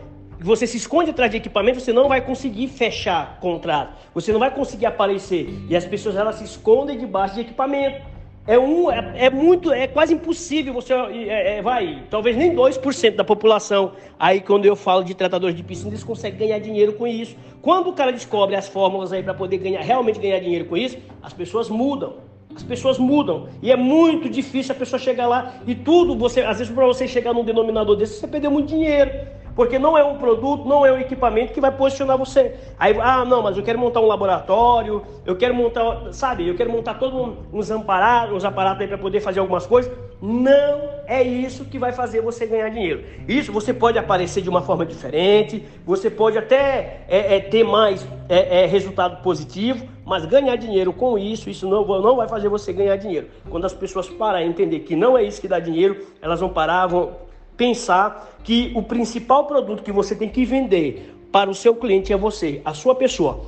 você 0.44 0.66
se 0.66 0.76
esconde 0.76 1.10
atrás 1.10 1.30
de 1.30 1.36
equipamento, 1.36 1.80
você 1.80 1.92
não 1.92 2.08
vai 2.08 2.20
conseguir 2.20 2.68
fechar 2.68 3.38
contrato. 3.40 3.94
Você 4.14 4.32
não 4.32 4.40
vai 4.40 4.50
conseguir 4.50 4.86
aparecer. 4.86 5.48
E 5.68 5.76
as 5.76 5.84
pessoas 5.84 6.16
elas 6.16 6.36
se 6.36 6.44
escondem 6.44 6.98
debaixo 6.98 7.34
de 7.34 7.42
equipamento. 7.42 8.12
É, 8.44 8.58
um, 8.58 8.90
é, 8.90 9.26
é, 9.26 9.30
muito, 9.30 9.72
é 9.72 9.86
quase 9.86 10.14
impossível 10.14 10.74
você, 10.74 10.92
é, 10.92 11.58
é, 11.58 11.62
vai, 11.62 12.02
talvez 12.10 12.36
nem 12.36 12.52
2% 12.52 13.14
da 13.14 13.22
população, 13.22 13.92
aí 14.18 14.40
quando 14.40 14.66
eu 14.66 14.74
falo 14.74 15.04
de 15.04 15.14
tratadores 15.14 15.54
de 15.54 15.62
piscina, 15.62 15.90
eles 15.90 16.02
conseguem 16.02 16.40
ganhar 16.40 16.58
dinheiro 16.58 16.94
com 16.94 17.06
isso. 17.06 17.36
Quando 17.60 17.90
o 17.90 17.92
cara 17.92 18.10
descobre 18.10 18.56
as 18.56 18.66
fórmulas 18.66 19.12
aí 19.12 19.22
para 19.22 19.32
poder 19.32 19.58
ganhar, 19.58 19.80
realmente 19.82 20.18
ganhar 20.18 20.40
dinheiro 20.40 20.64
com 20.64 20.76
isso, 20.76 20.98
as 21.22 21.32
pessoas 21.32 21.68
mudam. 21.68 22.14
As 22.54 22.64
pessoas 22.64 22.98
mudam. 22.98 23.48
E 23.62 23.70
é 23.70 23.76
muito 23.76 24.28
difícil 24.28 24.74
a 24.74 24.78
pessoa 24.78 24.98
chegar 24.98 25.28
lá 25.28 25.54
e 25.64 25.76
tudo, 25.76 26.16
você, 26.16 26.40
às 26.40 26.58
vezes 26.58 26.74
para 26.74 26.84
você 26.84 27.06
chegar 27.06 27.32
num 27.32 27.44
denominador 27.44 27.94
desse, 27.94 28.18
você 28.18 28.26
perdeu 28.26 28.50
muito 28.50 28.66
dinheiro. 28.66 29.10
Porque 29.54 29.78
não 29.78 29.96
é 29.96 30.04
um 30.04 30.16
produto, 30.16 30.66
não 30.66 30.84
é 30.84 30.92
um 30.92 30.98
equipamento 30.98 31.52
que 31.52 31.60
vai 31.60 31.70
posicionar 31.70 32.16
você. 32.16 32.54
Aí, 32.78 32.96
ah, 33.00 33.24
não, 33.24 33.42
mas 33.42 33.56
eu 33.56 33.62
quero 33.62 33.78
montar 33.78 34.00
um 34.00 34.06
laboratório, 34.06 35.02
eu 35.26 35.36
quero 35.36 35.54
montar, 35.54 36.12
sabe, 36.12 36.48
eu 36.48 36.54
quero 36.54 36.70
montar 36.70 36.94
todos 36.94 37.36
uns 37.52 37.70
aparatos, 37.70 38.36
uns 38.36 38.44
aparatos 38.44 38.80
aí 38.80 38.88
para 38.88 38.98
poder 38.98 39.20
fazer 39.20 39.40
algumas 39.40 39.66
coisas. 39.66 39.92
Não 40.20 40.92
é 41.06 41.22
isso 41.22 41.64
que 41.64 41.78
vai 41.78 41.92
fazer 41.92 42.20
você 42.20 42.46
ganhar 42.46 42.68
dinheiro. 42.68 43.04
Isso 43.26 43.52
você 43.52 43.74
pode 43.74 43.98
aparecer 43.98 44.40
de 44.40 44.48
uma 44.48 44.62
forma 44.62 44.86
diferente, 44.86 45.64
você 45.84 46.08
pode 46.08 46.38
até 46.38 47.04
é, 47.08 47.36
é, 47.36 47.40
ter 47.40 47.64
mais 47.64 48.06
é, 48.28 48.62
é 48.62 48.66
resultado 48.66 49.20
positivo, 49.22 49.84
mas 50.04 50.24
ganhar 50.24 50.54
dinheiro 50.56 50.92
com 50.92 51.18
isso, 51.18 51.50
isso 51.50 51.68
não, 51.68 51.84
não 52.00 52.16
vai 52.16 52.28
fazer 52.28 52.48
você 52.48 52.72
ganhar 52.72 52.96
dinheiro. 52.96 53.26
Quando 53.50 53.64
as 53.64 53.74
pessoas 53.74 54.08
pararem 54.08 54.48
entender 54.48 54.80
que 54.80 54.94
não 54.94 55.18
é 55.18 55.24
isso 55.24 55.40
que 55.40 55.48
dá 55.48 55.58
dinheiro, 55.58 56.06
elas 56.22 56.40
vão 56.40 56.48
parar, 56.48 56.86
vão 56.86 57.16
pensar 57.56 58.38
que 58.42 58.72
o 58.74 58.82
principal 58.82 59.46
produto 59.46 59.82
que 59.82 59.92
você 59.92 60.14
tem 60.14 60.28
que 60.28 60.44
vender 60.44 61.14
para 61.30 61.50
o 61.50 61.54
seu 61.54 61.74
cliente 61.74 62.12
é 62.12 62.16
você, 62.16 62.60
a 62.64 62.74
sua 62.74 62.94
pessoa. 62.94 63.46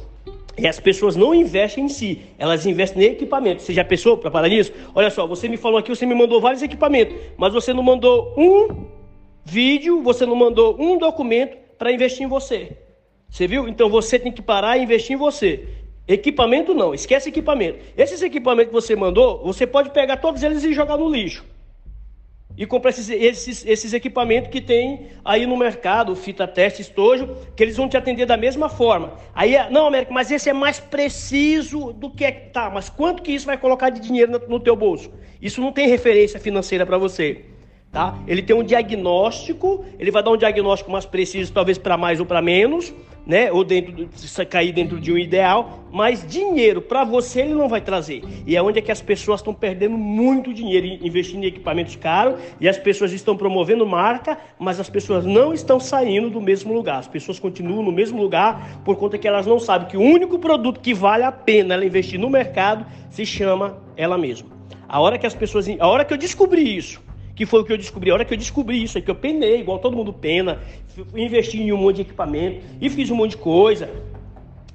E 0.56 0.68
as 0.68 0.78
pessoas 0.78 1.16
não 1.16 1.34
investem 1.34 1.84
em 1.84 1.88
si, 1.88 2.22
elas 2.38 2.64
investem 2.64 3.02
em 3.02 3.06
equipamento. 3.06 3.62
Você 3.62 3.74
já 3.74 3.84
pensou 3.84 4.16
para 4.16 4.30
parar 4.30 4.48
nisso? 4.48 4.72
Olha 4.94 5.10
só, 5.10 5.26
você 5.26 5.48
me 5.48 5.56
falou 5.56 5.78
aqui, 5.78 5.90
você 5.90 6.06
me 6.06 6.14
mandou 6.14 6.40
vários 6.40 6.62
equipamentos, 6.62 7.16
mas 7.36 7.52
você 7.52 7.72
não 7.72 7.82
mandou 7.82 8.32
um 8.36 8.86
vídeo, 9.44 10.00
você 10.00 10.24
não 10.24 10.36
mandou 10.36 10.76
um 10.80 10.96
documento 10.96 11.56
para 11.76 11.90
investir 11.90 12.24
em 12.24 12.28
você. 12.28 12.78
Você 13.28 13.48
viu? 13.48 13.68
Então 13.68 13.90
você 13.90 14.16
tem 14.16 14.30
que 14.30 14.40
parar 14.40 14.78
e 14.78 14.84
investir 14.84 15.16
em 15.16 15.18
você. 15.18 15.68
Equipamento 16.06 16.72
não, 16.72 16.94
esquece 16.94 17.30
equipamento. 17.30 17.78
Esses 17.96 18.22
equipamentos 18.22 18.68
que 18.68 18.74
você 18.74 18.94
mandou, 18.94 19.42
você 19.42 19.66
pode 19.66 19.90
pegar 19.90 20.18
todos 20.18 20.42
eles 20.42 20.62
e 20.62 20.72
jogar 20.72 20.96
no 20.96 21.08
lixo 21.08 21.44
e 22.56 22.64
comprar 22.66 22.90
esses, 22.90 23.08
esses, 23.10 23.66
esses, 23.66 23.92
equipamentos 23.92 24.50
que 24.50 24.60
tem 24.60 25.08
aí 25.24 25.44
no 25.44 25.56
mercado, 25.56 26.14
fita 26.14 26.46
teste, 26.46 26.82
estojo, 26.82 27.36
que 27.56 27.62
eles 27.62 27.76
vão 27.76 27.88
te 27.88 27.96
atender 27.96 28.26
da 28.26 28.36
mesma 28.36 28.68
forma. 28.68 29.14
Aí, 29.34 29.56
não, 29.70 29.86
Américo, 29.86 30.12
mas 30.12 30.30
esse 30.30 30.48
é 30.48 30.52
mais 30.52 30.78
preciso 30.78 31.92
do 31.92 32.08
que 32.10 32.24
é. 32.24 32.30
Tá, 32.30 32.70
mas 32.70 32.88
quanto 32.88 33.22
que 33.22 33.32
isso 33.32 33.46
vai 33.46 33.58
colocar 33.58 33.90
de 33.90 34.00
dinheiro 34.00 34.30
no, 34.30 34.38
no 34.48 34.60
teu 34.60 34.76
bolso? 34.76 35.10
Isso 35.42 35.60
não 35.60 35.72
tem 35.72 35.88
referência 35.88 36.38
financeira 36.38 36.86
para 36.86 36.96
você. 36.96 37.44
Tá? 37.90 38.18
Ele 38.26 38.42
tem 38.42 38.56
um 38.56 38.64
diagnóstico, 38.64 39.84
ele 39.98 40.10
vai 40.10 40.22
dar 40.22 40.32
um 40.32 40.36
diagnóstico 40.36 40.90
mais 40.90 41.06
preciso, 41.06 41.52
talvez 41.52 41.78
para 41.78 41.96
mais 41.96 42.18
ou 42.18 42.26
para 42.26 42.42
menos, 42.42 42.92
né? 43.26 43.50
Ou 43.50 43.64
dentro 43.64 44.08
cair 44.48 44.72
dentro 44.72 45.00
de 45.00 45.12
um 45.12 45.18
ideal, 45.18 45.84
mas 45.90 46.26
dinheiro 46.26 46.82
para 46.82 47.04
você 47.04 47.40
ele 47.40 47.54
não 47.54 47.68
vai 47.68 47.80
trazer. 47.80 48.22
E 48.46 48.56
é 48.56 48.62
onde 48.62 48.78
é 48.78 48.82
que 48.82 48.92
as 48.92 49.00
pessoas 49.00 49.40
estão 49.40 49.54
perdendo 49.54 49.96
muito 49.96 50.52
dinheiro 50.52 50.86
investindo 50.86 51.44
em 51.44 51.46
equipamentos 51.46 51.96
caros 51.96 52.40
e 52.60 52.68
as 52.68 52.78
pessoas 52.78 53.12
estão 53.12 53.36
promovendo 53.36 53.86
marca, 53.86 54.38
mas 54.58 54.78
as 54.78 54.90
pessoas 54.90 55.24
não 55.24 55.52
estão 55.52 55.80
saindo 55.80 56.30
do 56.30 56.40
mesmo 56.40 56.72
lugar. 56.72 56.98
As 56.98 57.08
pessoas 57.08 57.38
continuam 57.38 57.82
no 57.82 57.92
mesmo 57.92 58.20
lugar 58.20 58.80
por 58.84 58.96
conta 58.96 59.18
que 59.18 59.26
elas 59.26 59.46
não 59.46 59.58
sabem 59.58 59.88
que 59.88 59.96
o 59.96 60.02
único 60.02 60.38
produto 60.38 60.80
que 60.80 60.92
vale 60.92 61.24
a 61.24 61.32
pena 61.32 61.74
ela 61.74 61.84
investir 61.84 62.18
no 62.18 62.28
mercado 62.28 62.84
se 63.10 63.24
chama 63.24 63.78
ela 63.96 64.18
mesma. 64.18 64.48
A 64.88 65.00
hora 65.00 65.18
que 65.18 65.26
as 65.26 65.34
pessoas, 65.34 65.66
a 65.78 65.86
hora 65.86 66.04
que 66.04 66.12
eu 66.12 66.18
descobri 66.18 66.76
isso, 66.76 67.02
que 67.34 67.44
foi 67.46 67.60
o 67.60 67.64
que 67.64 67.72
eu 67.72 67.78
descobri. 67.78 68.10
A 68.10 68.14
hora 68.14 68.24
que 68.24 68.32
eu 68.32 68.38
descobri 68.38 68.82
isso, 68.82 68.98
é 68.98 69.00
que 69.00 69.10
eu 69.10 69.14
penei, 69.14 69.60
igual 69.60 69.78
todo 69.78 69.96
mundo 69.96 70.12
pena, 70.12 70.60
investi 71.14 71.60
em 71.60 71.72
um 71.72 71.76
monte 71.76 71.96
de 71.96 72.02
equipamento 72.02 72.64
e 72.80 72.88
fiz 72.88 73.10
um 73.10 73.16
monte 73.16 73.32
de 73.32 73.38
coisa. 73.38 73.90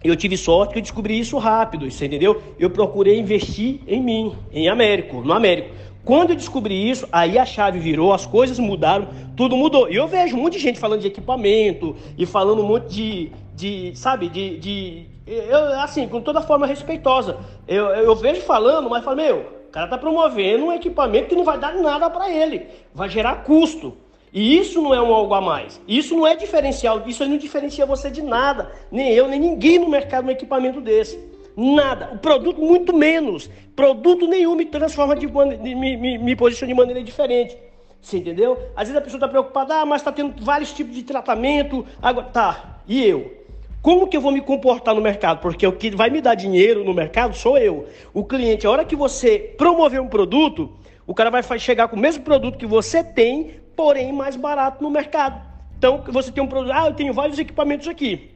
Eu 0.03 0.15
tive 0.15 0.37
sorte 0.37 0.73
que 0.73 0.79
eu 0.79 0.81
descobri 0.81 1.19
isso 1.19 1.37
rápido, 1.37 1.89
você 1.89 2.05
entendeu? 2.05 2.41
Eu 2.57 2.69
procurei 2.69 3.19
investir 3.19 3.81
em 3.87 4.01
mim, 4.01 4.33
em 4.51 4.69
Américo, 4.69 5.21
no 5.21 5.33
Américo. 5.33 5.69
Quando 6.05 6.29
eu 6.29 6.35
descobri 6.35 6.89
isso, 6.89 7.07
aí 7.11 7.37
a 7.37 7.45
chave 7.45 7.79
virou, 7.79 8.13
as 8.13 8.25
coisas 8.25 8.57
mudaram, 8.57 9.09
tudo 9.35 9.57
mudou. 9.57 9.89
E 9.89 9.95
eu 9.95 10.07
vejo 10.07 10.37
um 10.37 10.41
monte 10.41 10.53
de 10.53 10.59
gente 10.59 10.79
falando 10.79 11.01
de 11.01 11.07
equipamento 11.07 11.95
e 12.17 12.25
falando 12.25 12.61
um 12.61 12.65
monte 12.65 12.87
de, 12.87 13.31
de 13.53 13.91
sabe, 13.95 14.29
de, 14.29 14.57
de 14.57 15.05
eu, 15.27 15.79
assim, 15.81 16.07
com 16.07 16.21
toda 16.21 16.41
forma 16.41 16.65
respeitosa. 16.65 17.37
Eu, 17.67 17.85
eu 17.87 18.15
vejo 18.15 18.41
falando, 18.41 18.89
mas 18.89 19.03
falo, 19.03 19.17
meu, 19.17 19.58
o 19.69 19.71
cara 19.71 19.88
tá 19.88 19.99
promovendo 19.99 20.65
um 20.65 20.73
equipamento 20.73 21.27
que 21.27 21.35
não 21.35 21.43
vai 21.43 21.59
dar 21.59 21.75
nada 21.75 22.09
para 22.09 22.27
ele, 22.27 22.65
vai 22.91 23.07
gerar 23.07 23.43
custo. 23.43 23.95
E 24.33 24.57
isso 24.57 24.81
não 24.81 24.95
é 24.95 25.01
um 25.01 25.13
algo 25.13 25.31
a 25.35 25.39
mais. 25.39 25.79
Isso 25.88 26.15
não 26.15 26.25
é 26.25 26.35
diferencial. 26.35 27.03
Isso 27.05 27.23
não 27.25 27.38
diferencia 27.38 27.85
você 27.85 28.09
de 28.09 28.21
nada. 28.21 28.71
Nem 28.91 29.11
eu, 29.11 29.27
nem 29.27 29.39
ninguém 29.39 29.77
no 29.77 29.88
mercado 29.88 30.27
um 30.27 30.31
equipamento 30.31 30.81
desse. 30.81 31.19
Nada. 31.55 32.11
O 32.13 32.17
produto, 32.17 32.59
muito 32.59 32.95
menos. 32.95 33.49
Produto 33.75 34.27
nenhum 34.27 34.55
me 34.55 34.65
transforma 34.65 35.15
de 35.15 35.27
me, 35.27 35.97
me, 35.97 36.17
me 36.17 36.35
posiciona 36.35 36.73
de 36.73 36.79
maneira 36.79 37.03
diferente. 37.03 37.55
Você 38.01 38.17
entendeu? 38.17 38.57
Às 38.75 38.88
vezes 38.88 38.95
a 38.95 39.01
pessoa 39.01 39.17
está 39.17 39.27
preocupada, 39.27 39.81
ah, 39.81 39.85
mas 39.85 40.01
está 40.01 40.11
tendo 40.11 40.43
vários 40.43 40.71
tipos 40.73 40.95
de 40.95 41.03
tratamento. 41.03 41.85
Agora, 42.01 42.27
tá. 42.27 42.81
E 42.88 43.03
eu? 43.03 43.38
Como 43.81 44.07
que 44.07 44.17
eu 44.17 44.21
vou 44.21 44.31
me 44.31 44.41
comportar 44.41 44.93
no 44.93 45.01
mercado? 45.01 45.39
Porque 45.39 45.65
o 45.65 45.71
que 45.71 45.89
vai 45.91 46.09
me 46.09 46.19
dar 46.19 46.36
dinheiro 46.36 46.83
no 46.83 46.93
mercado 46.93 47.36
sou 47.36 47.57
eu. 47.57 47.88
O 48.13 48.25
cliente, 48.25 48.67
a 48.67 48.71
hora 48.71 48.83
que 48.83 48.95
você 48.95 49.39
promover 49.57 50.01
um 50.01 50.07
produto, 50.07 50.69
o 51.07 51.13
cara 51.13 51.29
vai 51.29 51.41
chegar 51.57 51.88
com 51.88 51.95
o 51.95 52.00
mesmo 52.00 52.24
produto 52.24 52.57
que 52.57 52.65
você 52.65 53.03
tem, 53.03 53.59
porém 53.75 54.12
mais 54.12 54.36
barato 54.36 54.83
no 54.83 54.89
mercado. 54.89 55.41
Então, 55.77 56.03
você 56.09 56.29
tem 56.29 56.43
um 56.43 56.48
produto, 56.48 56.74
ah, 56.74 56.88
eu 56.88 56.93
tenho 56.93 57.13
vários 57.13 57.39
equipamentos 57.39 57.88
aqui. 57.88 58.31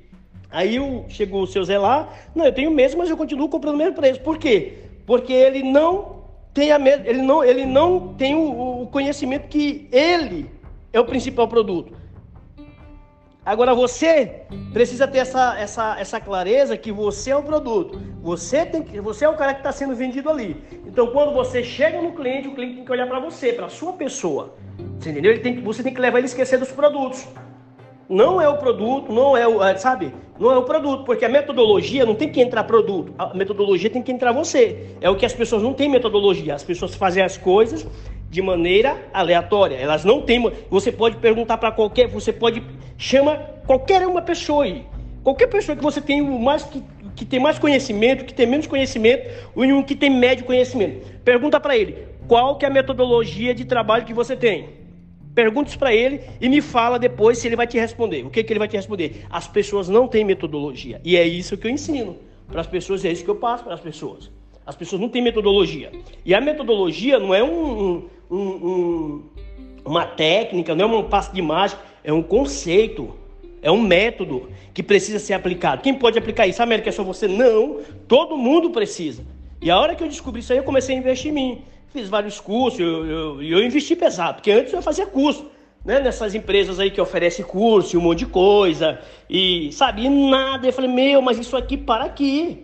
Aí 0.50 0.78
chegou 1.10 1.42
o 1.42 1.48
seu 1.48 1.64
Zé 1.66 1.78
lá, 1.78 2.08
não, 2.34 2.46
eu 2.46 2.54
tenho 2.54 2.72
mesmo, 2.72 3.00
mas 3.00 3.10
eu 3.10 3.18
continuo 3.18 3.50
comprando 3.50 3.76
o 3.76 3.78
mesmo 3.78 3.96
preço. 3.96 4.22
Por 4.22 4.38
quê? 4.38 4.78
Porque 5.06 5.34
ele 5.34 5.62
não 5.62 6.24
tem 6.54 6.72
a 6.72 6.80
ele 7.06 7.22
não, 7.22 7.44
ele 7.44 7.66
não 7.66 8.14
tem 8.14 8.36
o, 8.36 8.84
o 8.84 8.88
conhecimento 8.88 9.48
que 9.48 9.90
ele 9.92 10.50
é 10.94 11.00
o 11.00 11.06
principal 11.06 11.48
produto. 11.48 12.03
Agora 13.46 13.76
você 13.76 14.44
precisa 14.72 15.06
ter 15.06 15.20
essa, 15.20 15.60
essa, 15.60 16.00
essa 16.00 16.20
clareza 16.20 16.78
que 16.78 16.92
você 16.92 17.32
é 17.32 17.36
o 17.36 17.44
produto. 17.44 18.02
Você, 18.22 18.66
tem 18.66 18.84
que, 18.84 19.02
você 19.02 19.26
é 19.26 19.30
o 19.30 19.36
cara 19.36 19.54
que 19.54 19.60
está 19.60 19.72
sendo 19.72 19.94
vendido 19.96 20.30
ali. 20.30 20.64
Então, 20.86 21.08
quando 21.08 21.34
você 21.34 21.62
chega 21.62 22.02
no 22.02 22.14
cliente, 22.14 22.48
o 22.48 22.56
cliente 22.56 22.76
tem 22.76 22.86
que 22.86 22.92
olhar 22.92 23.08
para 23.08 23.20
você, 23.20 23.52
para 23.52 23.68
sua 23.68 23.94
pessoa. 23.94 24.56
Você 24.98 25.10
entendeu? 25.10 25.32
Ele 25.32 25.42
tem, 25.42 25.62
você 25.62 25.84
tem 25.84 25.94
que 25.94 26.00
levar 26.00 26.20
ele 26.20 26.28
a 26.28 26.30
esquecer 26.30 26.58
dos 26.58 26.72
produtos 26.72 27.28
não 28.10 28.42
é 28.42 28.48
o 28.48 28.58
produto, 28.58 29.12
não 29.12 29.36
é 29.36 29.48
o, 29.48 29.64
é, 29.64 29.76
sabe? 29.78 30.14
Não 30.40 30.52
é 30.52 30.58
o 30.58 30.64
produto, 30.64 31.04
porque 31.04 31.26
a 31.26 31.30
metodologia 31.30 32.06
não 32.06 32.16
tem 32.16 32.30
que 32.30 32.42
entrar 32.42 32.64
produto, 32.64 33.14
a 33.18 33.34
metodologia 33.34 33.90
tem 33.90 34.02
que 34.02 34.12
entrar 34.12 34.32
você. 34.32 34.96
É 35.00 35.10
o 35.10 35.16
que 35.16 35.26
as 35.26 35.34
pessoas 35.34 35.64
não 35.64 35.74
têm 35.74 35.90
metodologia. 35.90 36.54
As 36.54 36.64
pessoas 36.64 36.96
fazem 36.96 37.24
as 37.24 37.38
coisas 37.38 37.88
de 38.30 38.42
maneira 38.42 38.98
aleatória. 39.14 39.76
Elas 39.76 40.04
não 40.04 40.22
têm. 40.22 40.52
Você 40.70 40.92
pode 40.92 41.18
perguntar 41.18 41.58
para 41.58 41.72
qualquer, 41.72 42.08
você 42.08 42.34
pode 42.34 42.62
chama 42.98 43.38
qualquer 43.66 44.06
uma 44.08 44.22
pessoa 44.22 44.66
aí. 44.66 44.86
Qualquer 45.24 45.48
pessoa 45.48 45.76
que 45.76 45.84
você 45.84 46.02
tem 46.02 46.22
mais 46.22 46.64
que, 46.64 46.84
que 47.16 47.26
tem 47.26 47.40
mais 47.40 47.58
conhecimento, 47.58 48.26
que 48.26 48.34
tem 48.34 48.46
menos 48.46 48.68
conhecimento, 48.68 49.30
ou 49.56 49.64
um 49.64 49.84
que 49.84 49.96
tem 49.96 50.10
médio 50.10 50.46
conhecimento. 50.46 51.06
Pergunta 51.24 51.60
para 51.60 51.78
ele, 51.78 52.08
qual 52.28 52.58
que 52.58 52.66
é 52.66 52.68
a 52.68 52.72
metodologia 52.72 53.54
de 53.54 53.66
trabalho 53.66 54.06
que 54.06 54.14
você 54.14 54.36
tem? 54.36 54.70
Pergunte 55.34 55.78
para 55.78 55.94
ele 55.94 56.22
e 56.40 56.48
me 56.48 56.62
fala 56.62 57.00
depois 57.00 57.40
se 57.40 57.48
ele 57.48 57.56
vai 57.56 57.66
te 57.66 57.80
responder. 57.80 58.24
O 58.26 58.30
que, 58.30 58.44
que 58.44 58.54
ele 58.54 58.60
vai 58.60 58.68
te 58.68 58.76
responder? 58.76 59.26
As 59.30 59.48
pessoas 59.48 59.90
não 59.90 60.08
têm 60.08 60.24
metodologia. 60.24 61.02
E 61.04 61.18
é 61.18 61.26
isso 61.26 61.58
que 61.58 61.66
eu 61.66 61.72
ensino 61.72 62.18
para 62.48 62.62
as 62.62 62.68
pessoas, 62.68 63.04
é 63.04 63.12
isso 63.12 63.24
que 63.24 63.30
eu 63.30 63.36
passo 63.36 63.64
para 63.64 63.74
as 63.74 63.80
pessoas. 63.80 64.30
As 64.66 64.76
pessoas 64.76 65.02
não 65.02 65.10
têm 65.10 65.22
metodologia. 65.22 65.92
E 66.24 66.36
a 66.36 66.40
metodologia 66.40 67.20
não 67.20 67.34
é 67.34 67.44
um, 67.44 68.08
um, 68.30 68.38
um, 68.38 69.24
uma 69.84 70.06
técnica, 70.06 70.76
não 70.76 70.86
é 70.86 70.98
um 70.98 71.04
passo 71.10 71.34
de 71.34 71.42
mágica, 71.42 71.82
é 72.04 72.12
um 72.12 72.22
conceito, 72.22 73.14
é 73.62 73.72
um 73.72 73.82
método 73.82 74.50
que 74.74 74.84
precisa 74.84 75.20
ser 75.20 75.34
aplicado. 75.34 75.82
Quem 75.82 75.94
pode 75.94 76.18
aplicar 76.18 76.48
isso? 76.48 76.62
América 76.62 76.90
é 76.90 76.92
só 76.92 77.04
você? 77.04 77.28
Não, 77.28 77.80
todo 78.08 78.38
mundo 78.38 78.70
precisa. 78.72 79.24
E 79.62 79.72
a 79.72 79.80
hora 79.80 79.96
que 79.96 80.04
eu 80.04 80.08
descobri 80.08 80.42
isso 80.42 80.52
aí, 80.52 80.60
eu 80.60 80.64
comecei 80.64 80.96
a 80.96 81.00
investir 81.00 81.32
em 81.32 81.34
mim. 81.34 81.62
Fiz 81.94 82.10
vários 82.10 82.40
cursos, 82.40 82.80
eu, 82.80 83.06
eu, 83.06 83.42
eu 83.42 83.64
investi 83.64 83.96
pesado, 83.96 84.36
porque 84.36 84.52
antes 84.52 84.74
eu 84.74 84.82
fazia 84.82 85.06
curso, 85.06 85.46
né? 85.86 86.00
Nessas 86.00 86.34
empresas 86.34 86.80
aí 86.80 86.90
que 86.90 87.00
oferecem 87.00 87.46
curso 87.46 87.96
e 87.96 88.00
um 88.00 88.02
monte 88.02 88.20
de 88.20 88.26
coisa, 88.26 89.00
e 89.30 89.72
sabia 89.72 90.10
nada. 90.10 90.68
Eu 90.68 90.74
falei, 90.74 90.90
meu, 90.90 91.22
mas 91.22 91.38
isso 91.38 91.56
aqui 91.56 91.78
para 91.78 92.06
aqui. 92.06 92.63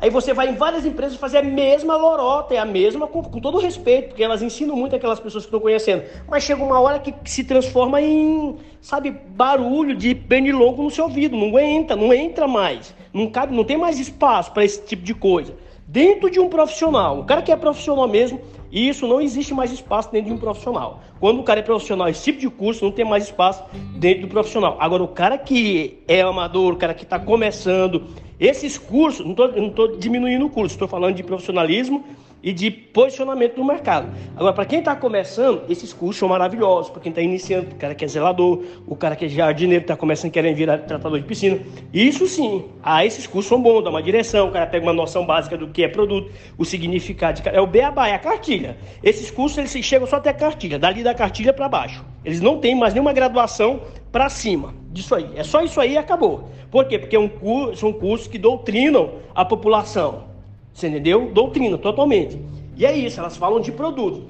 Aí 0.00 0.10
você 0.10 0.34
vai 0.34 0.48
em 0.48 0.54
várias 0.54 0.84
empresas 0.84 1.16
fazer 1.16 1.38
a 1.38 1.42
mesma 1.42 1.96
lorota, 1.96 2.54
é 2.54 2.58
a 2.58 2.64
mesma, 2.64 3.06
com, 3.06 3.22
com 3.22 3.40
todo 3.40 3.58
respeito, 3.58 4.08
porque 4.08 4.22
elas 4.22 4.42
ensinam 4.42 4.76
muito 4.76 4.94
aquelas 4.94 5.20
pessoas 5.20 5.44
que 5.44 5.48
estão 5.48 5.60
conhecendo. 5.60 6.04
Mas 6.28 6.42
chega 6.42 6.62
uma 6.62 6.80
hora 6.80 6.98
que, 6.98 7.14
se 7.24 7.44
transforma 7.44 8.02
em, 8.02 8.56
sabe, 8.80 9.10
barulho 9.10 9.94
de 9.94 10.14
pernilongo 10.14 10.82
no 10.82 10.90
seu 10.90 11.04
ouvido. 11.04 11.36
Não 11.36 11.58
entra, 11.58 11.96
não 11.96 12.12
entra 12.12 12.46
mais. 12.46 12.94
Não 13.12 13.30
cabe, 13.30 13.54
não 13.54 13.64
tem 13.64 13.76
mais 13.76 13.98
espaço 13.98 14.52
para 14.52 14.64
esse 14.64 14.84
tipo 14.84 15.02
de 15.02 15.14
coisa 15.14 15.63
dentro 15.94 16.28
de 16.28 16.40
um 16.40 16.48
profissional. 16.48 17.20
O 17.20 17.24
cara 17.24 17.40
que 17.40 17.52
é 17.52 17.56
profissional 17.56 18.08
mesmo, 18.08 18.40
isso 18.72 19.06
não 19.06 19.20
existe 19.20 19.54
mais 19.54 19.70
espaço 19.70 20.10
dentro 20.10 20.26
de 20.26 20.34
um 20.34 20.38
profissional. 20.38 21.00
Quando 21.20 21.38
o 21.38 21.44
cara 21.44 21.60
é 21.60 21.62
profissional, 21.62 22.08
esse 22.08 22.24
tipo 22.24 22.40
de 22.40 22.50
curso 22.50 22.84
não 22.84 22.90
tem 22.90 23.04
mais 23.04 23.22
espaço 23.22 23.62
dentro 23.94 24.22
do 24.22 24.28
profissional. 24.28 24.76
Agora, 24.80 25.04
o 25.04 25.08
cara 25.08 25.38
que 25.38 26.02
é 26.08 26.20
amador, 26.20 26.72
o 26.72 26.76
cara 26.76 26.94
que 26.94 27.04
está 27.04 27.16
começando, 27.20 28.06
esses 28.40 28.76
cursos, 28.76 29.24
não 29.24 29.68
estou 29.68 29.96
diminuindo 29.96 30.44
o 30.46 30.50
curso, 30.50 30.74
estou 30.74 30.88
falando 30.88 31.14
de 31.14 31.22
profissionalismo 31.22 32.04
e 32.44 32.52
de 32.52 32.70
posicionamento 32.70 33.56
no 33.56 33.64
mercado. 33.64 34.14
Agora, 34.36 34.52
para 34.52 34.66
quem 34.66 34.80
está 34.80 34.94
começando, 34.94 35.62
esses 35.70 35.94
cursos 35.94 36.18
são 36.18 36.28
maravilhosos. 36.28 36.90
Para 36.90 37.00
quem 37.00 37.08
está 37.08 37.22
iniciando, 37.22 37.72
o 37.72 37.74
cara 37.76 37.94
que 37.94 38.04
é 38.04 38.08
zelador, 38.08 38.62
o 38.86 38.94
cara 38.94 39.16
que 39.16 39.24
é 39.24 39.28
jardineiro, 39.28 39.82
está 39.82 39.96
começando 39.96 40.30
querendo 40.30 40.54
virar 40.54 40.76
tratador 40.78 41.18
de 41.18 41.24
piscina. 41.24 41.58
Isso 41.90 42.26
sim, 42.26 42.66
ah, 42.82 43.04
esses 43.04 43.26
cursos 43.26 43.48
são 43.48 43.62
bons, 43.62 43.82
dá 43.82 43.88
uma 43.88 44.02
direção, 44.02 44.48
o 44.48 44.52
cara 44.52 44.66
pega 44.66 44.84
uma 44.84 44.92
noção 44.92 45.24
básica 45.24 45.56
do 45.56 45.68
que 45.68 45.82
é 45.82 45.88
produto, 45.88 46.30
o 46.58 46.66
significado 46.66 47.40
de 47.40 47.48
É 47.48 47.60
o 47.60 47.66
beabá, 47.66 48.08
é 48.08 48.14
a 48.14 48.18
cartilha. 48.18 48.76
Esses 49.02 49.30
cursos 49.30 49.56
eles 49.56 49.70
chegam 49.86 50.06
só 50.06 50.16
até 50.16 50.28
a 50.28 50.34
cartilha, 50.34 50.78
dali 50.78 51.02
da 51.02 51.14
cartilha 51.14 51.52
para 51.52 51.66
baixo. 51.66 52.04
Eles 52.22 52.42
não 52.42 52.58
têm 52.58 52.74
mais 52.74 52.92
nenhuma 52.92 53.14
graduação 53.14 53.80
para 54.12 54.28
cima 54.28 54.74
disso 54.90 55.14
aí. 55.14 55.30
É 55.34 55.42
só 55.42 55.62
isso 55.62 55.80
aí 55.80 55.92
e 55.92 55.98
acabou. 55.98 56.50
Por 56.70 56.84
quê? 56.84 56.98
Porque 56.98 57.16
é 57.16 57.18
um 57.18 57.28
curso, 57.28 57.76
são 57.76 57.92
cursos 57.92 58.28
que 58.28 58.36
doutrinam 58.36 59.12
a 59.34 59.44
população. 59.46 60.33
Você 60.74 60.88
entendeu? 60.88 61.30
Doutrina, 61.32 61.78
totalmente. 61.78 62.38
E 62.76 62.84
é 62.84 62.94
isso, 62.94 63.20
elas 63.20 63.36
falam 63.36 63.60
de 63.60 63.70
produto. 63.70 64.24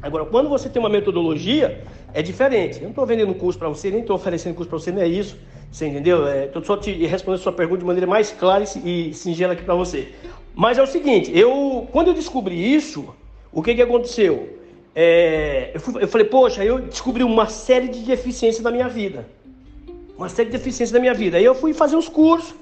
Agora, 0.00 0.24
quando 0.24 0.48
você 0.48 0.68
tem 0.68 0.80
uma 0.80 0.88
metodologia, 0.88 1.82
é 2.14 2.22
diferente. 2.22 2.76
Eu 2.76 2.82
não 2.82 2.90
estou 2.90 3.04
vendendo 3.04 3.34
curso 3.34 3.58
para 3.58 3.68
você, 3.68 3.90
nem 3.90 4.00
estou 4.00 4.16
oferecendo 4.16 4.54
curso 4.54 4.70
para 4.70 4.78
você, 4.78 4.92
não 4.92 5.02
é 5.02 5.08
isso. 5.08 5.36
Você 5.70 5.88
entendeu? 5.88 6.26
Estou 6.28 6.62
é, 6.62 6.64
só 6.64 6.76
te 6.76 6.92
respondendo 7.06 7.40
a 7.40 7.42
sua 7.42 7.52
pergunta 7.52 7.80
de 7.80 7.84
maneira 7.84 8.06
mais 8.06 8.30
clara 8.30 8.64
e 8.84 9.12
singela 9.12 9.54
aqui 9.54 9.64
para 9.64 9.74
você. 9.74 10.12
Mas 10.54 10.78
é 10.78 10.82
o 10.82 10.86
seguinte, 10.86 11.36
eu 11.36 11.88
quando 11.90 12.08
eu 12.08 12.14
descobri 12.14 12.74
isso, 12.74 13.14
o 13.50 13.62
que, 13.62 13.74
que 13.74 13.82
aconteceu? 13.82 14.58
É, 14.94 15.70
eu, 15.74 15.80
fui, 15.80 16.02
eu 16.02 16.08
falei, 16.08 16.26
poxa, 16.26 16.64
eu 16.64 16.78
descobri 16.78 17.24
uma 17.24 17.46
série 17.46 17.88
de 17.88 18.00
deficiências 18.00 18.62
na 18.62 18.70
minha 18.70 18.88
vida. 18.88 19.26
Uma 20.16 20.28
série 20.28 20.50
de 20.50 20.58
deficiências 20.58 20.92
na 20.92 21.00
minha 21.00 21.14
vida. 21.14 21.38
Aí 21.38 21.44
eu 21.44 21.54
fui 21.54 21.72
fazer 21.72 21.96
os 21.96 22.08
cursos, 22.08 22.54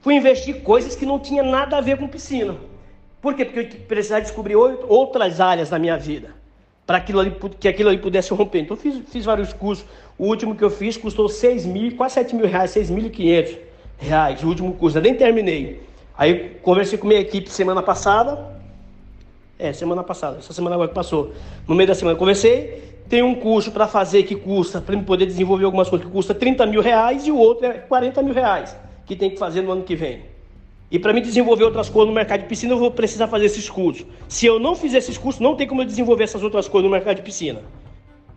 fui 0.00 0.14
investir 0.14 0.62
coisas 0.62 0.96
que 0.96 1.06
não 1.06 1.18
tinha 1.18 1.42
nada 1.42 1.76
a 1.76 1.80
ver 1.80 1.98
com 1.98 2.08
piscina. 2.08 2.56
Por 3.20 3.34
quê? 3.34 3.44
Porque 3.44 3.76
eu 3.76 3.80
precisava 3.86 4.22
descobrir 4.22 4.56
outras 4.56 5.40
áreas 5.40 5.68
da 5.68 5.78
minha 5.78 5.96
vida 5.98 6.40
para 6.86 6.98
que 6.98 7.68
aquilo 7.68 7.88
ali 7.88 7.98
pudesse 7.98 8.32
romper. 8.34 8.60
Então 8.60 8.76
fiz, 8.76 9.00
fiz 9.08 9.24
vários 9.24 9.52
cursos. 9.52 9.86
O 10.18 10.26
último 10.26 10.56
que 10.56 10.64
eu 10.64 10.70
fiz 10.70 10.96
custou 10.96 11.28
6 11.28 11.64
mil, 11.64 11.94
quase 11.96 12.14
7 12.14 12.34
mil 12.34 12.46
reais, 12.46 12.74
6.500 12.74 13.58
reais. 13.96 14.42
O 14.42 14.48
último 14.48 14.74
curso, 14.74 14.98
eu 14.98 15.02
nem 15.02 15.14
terminei. 15.14 15.80
Aí 16.18 16.56
conversei 16.62 16.98
com 16.98 17.06
minha 17.06 17.20
equipe 17.20 17.48
semana 17.48 17.80
passada. 17.80 18.58
É, 19.56 19.72
semana 19.72 20.02
passada, 20.02 20.38
essa 20.38 20.52
semana 20.52 20.74
agora 20.74 20.88
que 20.88 20.94
passou. 20.94 21.32
No 21.68 21.76
meio 21.76 21.86
da 21.86 21.94
semana 21.94 22.18
conversei. 22.18 22.90
Tem 23.08 23.22
um 23.22 23.34
curso 23.34 23.70
para 23.70 23.86
fazer 23.86 24.24
que 24.24 24.34
custa, 24.34 24.80
para 24.80 24.98
poder 24.98 25.26
desenvolver 25.26 25.66
algumas 25.66 25.88
coisas 25.88 26.06
que 26.06 26.12
custa 26.12 26.34
30 26.34 26.66
mil 26.66 26.80
reais 26.80 27.26
e 27.26 27.30
o 27.30 27.36
outro 27.36 27.66
é 27.66 27.74
40 27.74 28.22
mil 28.22 28.34
reais 28.34 28.76
que 29.10 29.16
tem 29.16 29.28
que 29.28 29.38
fazer 29.40 29.60
no 29.62 29.72
ano 29.72 29.82
que 29.82 29.96
vem. 29.96 30.20
E 30.88 30.96
para 30.96 31.12
mim 31.12 31.20
desenvolver 31.20 31.64
outras 31.64 31.88
coisas 31.88 32.08
no 32.08 32.14
mercado 32.14 32.42
de 32.42 32.46
piscina, 32.46 32.74
eu 32.74 32.78
vou 32.78 32.92
precisar 32.92 33.26
fazer 33.26 33.46
esses 33.46 33.68
cursos. 33.68 34.06
Se 34.28 34.46
eu 34.46 34.60
não 34.60 34.76
fizer 34.76 34.98
esses 34.98 35.18
cursos, 35.18 35.40
não 35.40 35.56
tem 35.56 35.66
como 35.66 35.82
eu 35.82 35.84
desenvolver 35.84 36.22
essas 36.22 36.44
outras 36.44 36.68
coisas 36.68 36.88
no 36.88 36.92
mercado 36.92 37.16
de 37.16 37.22
piscina. 37.22 37.60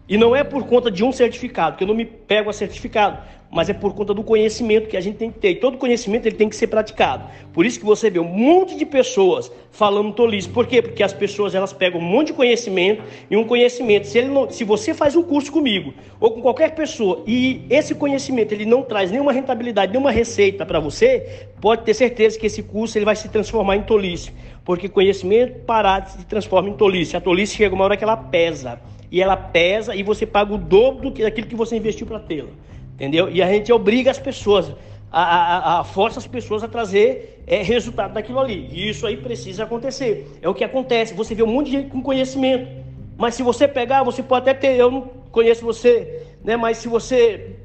E 0.07 0.17
não 0.17 0.35
é 0.35 0.43
por 0.43 0.65
conta 0.65 0.91
de 0.91 1.03
um 1.03 1.11
certificado, 1.11 1.77
que 1.77 1.83
eu 1.83 1.87
não 1.87 1.95
me 1.95 2.05
pego 2.05 2.49
a 2.49 2.53
certificado, 2.53 3.19
mas 3.53 3.69
é 3.69 3.73
por 3.73 3.93
conta 3.93 4.13
do 4.13 4.23
conhecimento 4.23 4.89
que 4.89 4.97
a 4.97 5.01
gente 5.01 5.17
tem 5.17 5.31
que 5.31 5.39
ter. 5.39 5.51
E 5.51 5.55
todo 5.55 5.77
conhecimento 5.77 6.25
ele 6.25 6.35
tem 6.35 6.49
que 6.49 6.55
ser 6.55 6.67
praticado. 6.67 7.29
Por 7.53 7.65
isso 7.65 7.79
que 7.79 7.85
você 7.85 8.09
vê 8.09 8.19
um 8.19 8.23
monte 8.23 8.75
de 8.75 8.85
pessoas 8.85 9.51
falando 9.71 10.11
tolice. 10.11 10.49
Por 10.49 10.65
quê? 10.65 10.81
Porque 10.81 11.03
as 11.03 11.13
pessoas 11.13 11.53
elas 11.53 11.71
pegam 11.71 12.01
um 12.01 12.03
monte 12.03 12.27
de 12.27 12.33
conhecimento 12.33 13.03
e 13.29 13.37
um 13.37 13.45
conhecimento. 13.45 14.07
Se, 14.07 14.17
ele 14.17 14.29
não, 14.29 14.49
se 14.49 14.63
você 14.63 14.93
faz 14.93 15.15
um 15.15 15.21
curso 15.21 15.51
comigo 15.51 15.93
ou 16.19 16.31
com 16.31 16.41
qualquer 16.41 16.73
pessoa 16.73 17.23
e 17.27 17.61
esse 17.69 17.93
conhecimento 17.93 18.51
ele 18.53 18.65
não 18.65 18.81
traz 18.81 19.11
nenhuma 19.11 19.31
rentabilidade, 19.31 19.91
nenhuma 19.91 20.11
receita 20.11 20.65
para 20.65 20.79
você, 20.79 21.47
pode 21.61 21.83
ter 21.83 21.93
certeza 21.93 22.39
que 22.39 22.47
esse 22.47 22.63
curso 22.63 22.97
ele 22.97 23.05
vai 23.05 23.15
se 23.15 23.29
transformar 23.29 23.77
em 23.77 23.83
tolice. 23.83 24.33
Porque 24.65 24.89
conhecimento 24.89 25.59
parado 25.59 26.09
se 26.09 26.25
transforma 26.25 26.69
em 26.69 26.73
tolice. 26.73 27.15
A 27.15 27.21
tolice 27.21 27.55
chega 27.55 27.75
uma 27.75 27.83
hora 27.83 27.95
que 27.95 28.03
ela 28.03 28.17
pesa. 28.17 28.81
E 29.13 29.21
ela 29.21 29.37
pesa 29.37 29.95
e 29.95 30.01
você 30.01 30.25
paga 30.25 30.55
o 30.55 30.57
dobro 30.57 31.11
daquilo 31.11 31.45
que 31.45 31.55
você 31.55 31.77
investiu 31.77 32.07
para 32.07 32.19
tê-la. 32.19 32.49
Entendeu? 32.95 33.29
E 33.29 33.43
a 33.43 33.47
gente 33.47 33.71
obriga 33.71 34.09
as 34.09 34.17
pessoas, 34.17 34.73
a, 35.11 35.21
a, 35.21 35.79
a 35.81 35.83
força 35.83 36.17
as 36.17 36.25
pessoas 36.25 36.63
a 36.63 36.67
trazer 36.67 37.43
é, 37.45 37.61
resultado 37.61 38.15
daquilo 38.15 38.39
ali. 38.39 38.67
E 38.71 38.89
isso 38.89 39.05
aí 39.05 39.15
precisa 39.15 39.65
acontecer. 39.65 40.39
É 40.41 40.49
o 40.49 40.53
que 40.55 40.63
acontece. 40.63 41.13
Você 41.13 41.35
vê 41.35 41.43
um 41.43 41.47
monte 41.53 41.67
de 41.67 41.73
gente 41.73 41.91
com 41.91 42.01
conhecimento. 42.01 42.67
Mas 43.15 43.35
se 43.35 43.43
você 43.43 43.67
pegar, 43.67 44.01
você 44.01 44.23
pode 44.23 44.49
até 44.49 44.67
ter. 44.67 44.79
Eu 44.79 44.89
não 44.89 45.01
conheço 45.31 45.63
você, 45.63 46.25
né? 46.43 46.57
Mas 46.57 46.77
se 46.77 46.87
você 46.87 47.55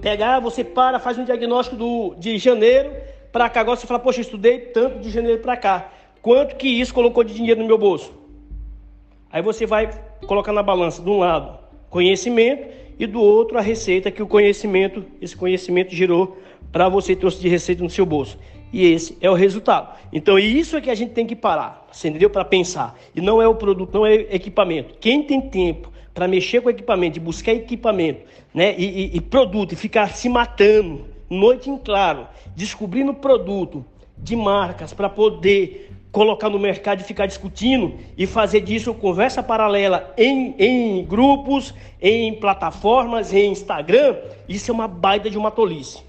pegar, 0.00 0.38
você 0.38 0.62
para, 0.62 1.00
faz 1.00 1.18
um 1.18 1.24
diagnóstico 1.24 1.74
do, 1.74 2.14
de 2.20 2.38
janeiro 2.38 2.92
para 3.32 3.48
cá. 3.48 3.62
Agora 3.62 3.76
você 3.76 3.84
fala, 3.84 3.98
poxa, 3.98 4.20
estudei 4.20 4.60
tanto 4.60 5.00
de 5.00 5.10
janeiro 5.10 5.42
para 5.42 5.56
cá. 5.56 5.90
Quanto 6.22 6.54
que 6.54 6.68
isso 6.68 6.94
colocou 6.94 7.24
de 7.24 7.34
dinheiro 7.34 7.60
no 7.60 7.66
meu 7.66 7.78
bolso? 7.78 8.12
Aí 9.34 9.42
você 9.42 9.66
vai 9.66 9.90
colocar 10.28 10.52
na 10.52 10.62
balança, 10.62 11.02
de 11.02 11.10
um 11.10 11.18
lado, 11.18 11.58
conhecimento 11.90 12.68
e 12.96 13.04
do 13.04 13.20
outro 13.20 13.58
a 13.58 13.60
receita 13.60 14.08
que 14.08 14.22
o 14.22 14.28
conhecimento, 14.28 15.04
esse 15.20 15.36
conhecimento 15.36 15.92
gerou 15.92 16.38
para 16.70 16.88
você 16.88 17.16
trouxe 17.16 17.40
de 17.40 17.48
receita 17.48 17.82
no 17.82 17.90
seu 17.90 18.06
bolso. 18.06 18.38
E 18.72 18.86
esse 18.86 19.18
é 19.20 19.28
o 19.28 19.34
resultado. 19.34 19.92
Então, 20.12 20.38
isso 20.38 20.76
é 20.76 20.80
que 20.80 20.88
a 20.88 20.94
gente 20.94 21.14
tem 21.14 21.26
que 21.26 21.34
parar, 21.34 21.84
entendeu? 22.04 22.30
Para 22.30 22.44
pensar. 22.44 22.96
E 23.12 23.20
não 23.20 23.42
é 23.42 23.48
o 23.48 23.56
produto, 23.56 23.92
não 23.92 24.06
é 24.06 24.14
equipamento. 24.14 24.94
Quem 25.00 25.24
tem 25.24 25.40
tempo 25.40 25.90
para 26.14 26.28
mexer 26.28 26.60
com 26.60 26.70
equipamento, 26.70 27.14
de 27.14 27.20
buscar 27.20 27.54
equipamento, 27.54 28.20
né? 28.54 28.76
E, 28.78 28.84
e, 28.84 29.16
e 29.16 29.20
produto, 29.20 29.72
e 29.72 29.76
ficar 29.76 30.14
se 30.14 30.28
matando, 30.28 31.06
noite 31.28 31.68
em 31.68 31.76
claro, 31.76 32.28
descobrindo 32.54 33.12
produto 33.12 33.84
de 34.16 34.36
marcas 34.36 34.94
para 34.94 35.08
poder 35.08 35.90
colocar 36.14 36.48
no 36.48 36.60
mercado 36.60 37.00
e 37.00 37.02
ficar 37.04 37.26
discutindo 37.26 37.94
e 38.16 38.24
fazer 38.24 38.60
disso 38.60 38.94
conversa 38.94 39.42
paralela 39.42 40.14
em, 40.16 40.54
em 40.56 41.04
grupos, 41.04 41.74
em 42.00 42.32
plataformas, 42.34 43.34
em 43.34 43.50
Instagram, 43.50 44.16
isso 44.48 44.70
é 44.70 44.74
uma 44.74 44.86
baita 44.86 45.28
de 45.28 45.36
uma 45.36 45.50
tolice. 45.50 46.04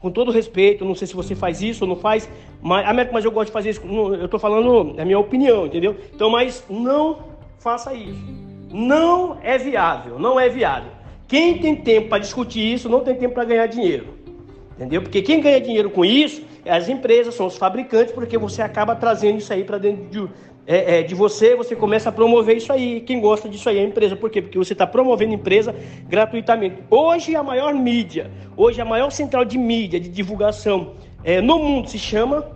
Com 0.00 0.10
todo 0.10 0.30
respeito, 0.30 0.82
não 0.86 0.94
sei 0.94 1.06
se 1.06 1.14
você 1.14 1.34
faz 1.34 1.60
isso 1.60 1.84
ou 1.84 1.88
não 1.88 1.96
faz, 1.96 2.26
mas, 2.62 2.88
Américo, 2.88 3.12
mas 3.12 3.22
eu 3.22 3.30
gosto 3.30 3.48
de 3.48 3.52
fazer 3.52 3.70
isso. 3.70 3.82
Eu 3.84 4.24
estou 4.24 4.40
falando, 4.40 4.94
é 4.98 5.04
minha 5.04 5.18
opinião, 5.18 5.66
entendeu? 5.66 5.94
Então, 6.14 6.30
mas 6.30 6.64
não 6.70 7.18
faça 7.58 7.92
isso. 7.92 8.24
Não 8.72 9.36
é 9.42 9.58
viável, 9.58 10.18
não 10.18 10.40
é 10.40 10.48
viável. 10.48 10.90
Quem 11.28 11.58
tem 11.58 11.76
tempo 11.76 12.08
para 12.08 12.18
discutir 12.18 12.72
isso 12.72 12.88
não 12.88 13.00
tem 13.00 13.14
tempo 13.14 13.34
para 13.34 13.44
ganhar 13.44 13.66
dinheiro. 13.66 14.06
Entendeu? 14.74 15.02
Porque 15.02 15.20
quem 15.20 15.40
ganha 15.40 15.60
dinheiro 15.60 15.90
com 15.90 16.02
isso 16.02 16.42
as 16.66 16.88
empresas, 16.88 17.34
são 17.34 17.46
os 17.46 17.56
fabricantes, 17.56 18.12
porque 18.12 18.38
você 18.38 18.62
acaba 18.62 18.94
trazendo 18.94 19.38
isso 19.38 19.52
aí 19.52 19.64
para 19.64 19.78
dentro 19.78 20.04
de, 20.06 20.30
é, 20.66 20.98
é, 20.98 21.02
de 21.02 21.14
você, 21.14 21.54
você 21.54 21.76
começa 21.76 22.08
a 22.08 22.12
promover 22.12 22.56
isso 22.56 22.72
aí. 22.72 23.00
Quem 23.00 23.20
gosta 23.20 23.48
disso 23.48 23.68
aí 23.68 23.78
é 23.78 23.80
a 23.80 23.84
empresa. 23.84 24.16
Por 24.16 24.30
quê? 24.30 24.40
Porque 24.40 24.58
você 24.58 24.72
está 24.72 24.86
promovendo 24.86 25.34
empresa 25.34 25.74
gratuitamente. 26.08 26.82
Hoje 26.90 27.36
a 27.36 27.42
maior 27.42 27.74
mídia, 27.74 28.30
hoje 28.56 28.80
a 28.80 28.84
maior 28.84 29.10
central 29.10 29.44
de 29.44 29.58
mídia, 29.58 30.00
de 30.00 30.08
divulgação 30.08 30.94
é, 31.22 31.40
no 31.40 31.58
mundo 31.58 31.88
se 31.88 31.98
chama, 31.98 32.46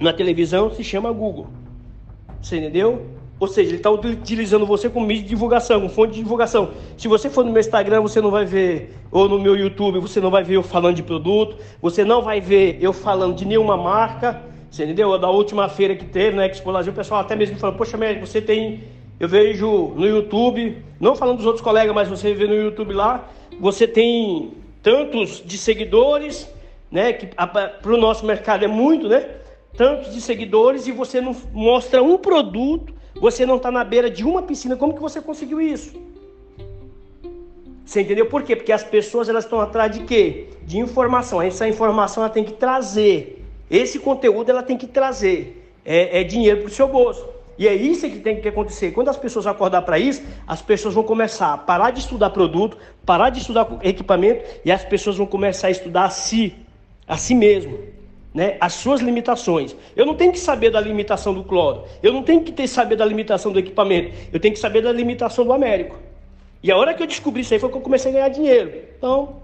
na 0.00 0.12
televisão, 0.12 0.70
se 0.70 0.84
chama 0.84 1.10
Google. 1.10 1.48
Você 2.40 2.58
entendeu? 2.58 3.15
Ou 3.38 3.46
seja, 3.46 3.68
ele 3.68 3.76
está 3.76 3.90
utilizando 3.90 4.64
você 4.64 4.88
como 4.88 5.06
mídia 5.06 5.24
de 5.24 5.28
divulgação, 5.28 5.80
como 5.80 5.92
fonte 5.92 6.14
de 6.14 6.22
divulgação. 6.22 6.70
Se 6.96 7.06
você 7.06 7.28
for 7.28 7.44
no 7.44 7.52
meu 7.52 7.60
Instagram, 7.60 8.00
você 8.00 8.18
não 8.18 8.30
vai 8.30 8.46
ver, 8.46 8.94
ou 9.10 9.28
no 9.28 9.38
meu 9.38 9.54
YouTube, 9.54 9.98
você 9.98 10.20
não 10.20 10.30
vai 10.30 10.42
ver 10.42 10.56
eu 10.56 10.62
falando 10.62 10.96
de 10.96 11.02
produto, 11.02 11.58
você 11.80 12.02
não 12.02 12.22
vai 12.22 12.40
ver 12.40 12.78
eu 12.80 12.94
falando 12.94 13.36
de 13.36 13.44
nenhuma 13.44 13.76
marca, 13.76 14.42
você 14.70 14.84
entendeu? 14.84 15.18
Da 15.18 15.28
última 15.28 15.68
feira 15.68 15.94
que 15.94 16.06
teve 16.06 16.34
na 16.34 16.46
Expo 16.46 16.72
Brasil, 16.72 16.92
o 16.92 16.96
pessoal 16.96 17.20
até 17.20 17.36
mesmo 17.36 17.58
falou, 17.58 17.76
poxa, 17.76 17.98
Médio, 17.98 18.26
você 18.26 18.40
tem, 18.40 18.84
eu 19.20 19.28
vejo 19.28 19.92
no 19.94 20.06
YouTube, 20.06 20.82
não 20.98 21.14
falando 21.14 21.36
dos 21.36 21.46
outros 21.46 21.62
colegas, 21.62 21.94
mas 21.94 22.08
você 22.08 22.32
vê 22.32 22.46
no 22.46 22.54
YouTube 22.54 22.94
lá, 22.94 23.28
você 23.60 23.86
tem 23.86 24.54
tantos 24.82 25.42
de 25.44 25.58
seguidores, 25.58 26.50
né, 26.90 27.12
que 27.12 27.26
para 27.26 27.80
o 27.84 27.98
nosso 27.98 28.24
mercado 28.24 28.64
é 28.64 28.68
muito, 28.68 29.08
né? 29.08 29.28
Tantos 29.76 30.14
de 30.14 30.22
seguidores 30.22 30.86
e 30.86 30.92
você 30.92 31.20
não 31.20 31.36
mostra 31.52 32.02
um 32.02 32.16
produto 32.16 32.95
você 33.20 33.46
não 33.46 33.56
está 33.56 33.70
na 33.70 33.84
beira 33.84 34.10
de 34.10 34.24
uma 34.24 34.42
piscina. 34.42 34.76
Como 34.76 34.94
que 34.94 35.00
você 35.00 35.20
conseguiu 35.20 35.60
isso? 35.60 35.94
Você 37.84 38.00
entendeu 38.00 38.26
por 38.26 38.42
quê? 38.42 38.56
Porque 38.56 38.72
as 38.72 38.82
pessoas 38.82 39.28
elas 39.28 39.44
estão 39.44 39.60
atrás 39.60 39.92
de 39.92 40.04
quê? 40.04 40.48
De 40.64 40.78
informação. 40.78 41.40
Essa 41.40 41.68
informação 41.68 42.22
ela 42.22 42.32
tem 42.32 42.44
que 42.44 42.52
trazer. 42.52 43.44
Esse 43.70 43.98
conteúdo 43.98 44.50
ela 44.50 44.62
tem 44.62 44.76
que 44.76 44.86
trazer 44.86 45.70
é, 45.84 46.20
é 46.20 46.24
dinheiro 46.24 46.60
para 46.60 46.68
o 46.68 46.70
seu 46.70 46.88
bolso. 46.88 47.26
E 47.58 47.66
é 47.66 47.74
isso 47.74 48.08
que 48.10 48.18
tem 48.18 48.40
que 48.40 48.48
acontecer. 48.48 48.90
Quando 48.90 49.08
as 49.08 49.16
pessoas 49.16 49.46
acordar 49.46 49.82
para 49.82 49.98
isso, 49.98 50.22
as 50.46 50.60
pessoas 50.60 50.92
vão 50.92 51.02
começar 51.02 51.54
a 51.54 51.58
parar 51.58 51.90
de 51.90 52.00
estudar 52.00 52.30
produto, 52.30 52.76
parar 53.04 53.30
de 53.30 53.40
estudar 53.40 53.66
equipamento 53.82 54.44
e 54.64 54.70
as 54.70 54.84
pessoas 54.84 55.16
vão 55.16 55.26
começar 55.26 55.68
a 55.68 55.70
estudar 55.70 56.04
a 56.04 56.10
si, 56.10 56.54
a 57.08 57.16
si 57.16 57.34
mesmo 57.34 57.95
né, 58.36 58.58
as 58.60 58.74
suas 58.74 59.00
limitações. 59.00 59.74
Eu 59.96 60.04
não 60.04 60.14
tenho 60.14 60.30
que 60.30 60.38
saber 60.38 60.68
da 60.68 60.78
limitação 60.78 61.32
do 61.32 61.42
cloro. 61.42 61.84
Eu 62.02 62.12
não 62.12 62.22
tenho 62.22 62.42
que 62.42 62.52
ter 62.52 62.68
saber 62.68 62.94
da 62.94 63.04
limitação 63.06 63.50
do 63.50 63.58
equipamento. 63.58 64.12
Eu 64.30 64.38
tenho 64.38 64.52
que 64.52 64.60
saber 64.60 64.82
da 64.82 64.92
limitação 64.92 65.42
do 65.42 65.54
Américo. 65.54 65.96
E 66.62 66.70
a 66.70 66.76
hora 66.76 66.92
que 66.92 67.02
eu 67.02 67.06
descobri 67.06 67.40
isso 67.40 67.54
aí 67.54 67.58
foi 67.58 67.70
que 67.70 67.76
eu 67.76 67.80
comecei 67.80 68.10
a 68.10 68.14
ganhar 68.14 68.28
dinheiro. 68.28 68.72
Então, 68.98 69.36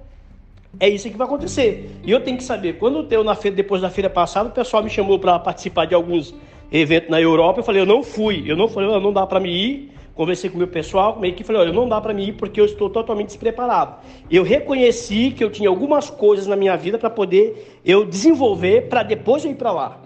é 0.79 0.91
isso 0.91 1.09
que 1.09 1.17
vai 1.17 1.27
acontecer. 1.27 1.91
E 2.05 2.11
eu 2.11 2.21
tenho 2.21 2.37
que 2.37 2.45
saber. 2.45 2.75
Quando 2.75 3.11
eu 3.11 3.25
na 3.25 3.35
feira, 3.35 3.57
depois 3.57 3.81
da 3.81 3.89
feira 3.89 4.11
passada, 4.11 4.51
o 4.51 4.53
pessoal 4.53 4.83
me 4.83 4.91
chamou 4.91 5.19
para 5.19 5.39
participar 5.39 5.87
de 5.87 5.95
alguns 5.95 6.35
eventos 6.71 7.09
na 7.09 7.19
Europa. 7.19 7.61
Eu 7.61 7.65
falei, 7.65 7.81
eu 7.81 7.87
não 7.87 8.03
fui. 8.03 8.45
Eu 8.47 8.57
não 8.57 8.69
falei, 8.69 8.91
não 9.01 9.11
dá 9.11 9.27
para 9.27 9.41
me 9.41 9.51
ir 9.51 9.93
conversei 10.15 10.51
com 10.51 10.57
o 10.57 10.59
meu 10.59 10.69
pessoal, 10.69 11.15
com 11.15 11.25
a 11.25 11.29
equipe, 11.29 11.45
falei, 11.45 11.63
olha, 11.63 11.73
não 11.73 11.89
dá 11.89 12.01
para 12.01 12.13
mim 12.13 12.25
ir 12.25 12.33
porque 12.33 12.61
eu 12.61 12.65
estou 12.65 12.91
totalmente 12.91 13.29
despreparado. 13.29 13.97
Eu 14.31 14.43
reconheci 14.43 15.31
que 15.31 15.43
eu 15.43 15.51
tinha 15.51 15.69
algumas 15.69 16.11
coisas 16.11 16.47
na 16.47 16.57
minha 16.57 16.77
vida 16.77 16.99
para 16.99 17.11
poder 17.11 17.81
eu 17.85 18.05
desenvolver 18.05 18.89
para 18.89 19.03
depois 19.03 19.45
eu 19.45 19.51
ir 19.51 19.55
para 19.55 19.73
lá. 19.73 20.01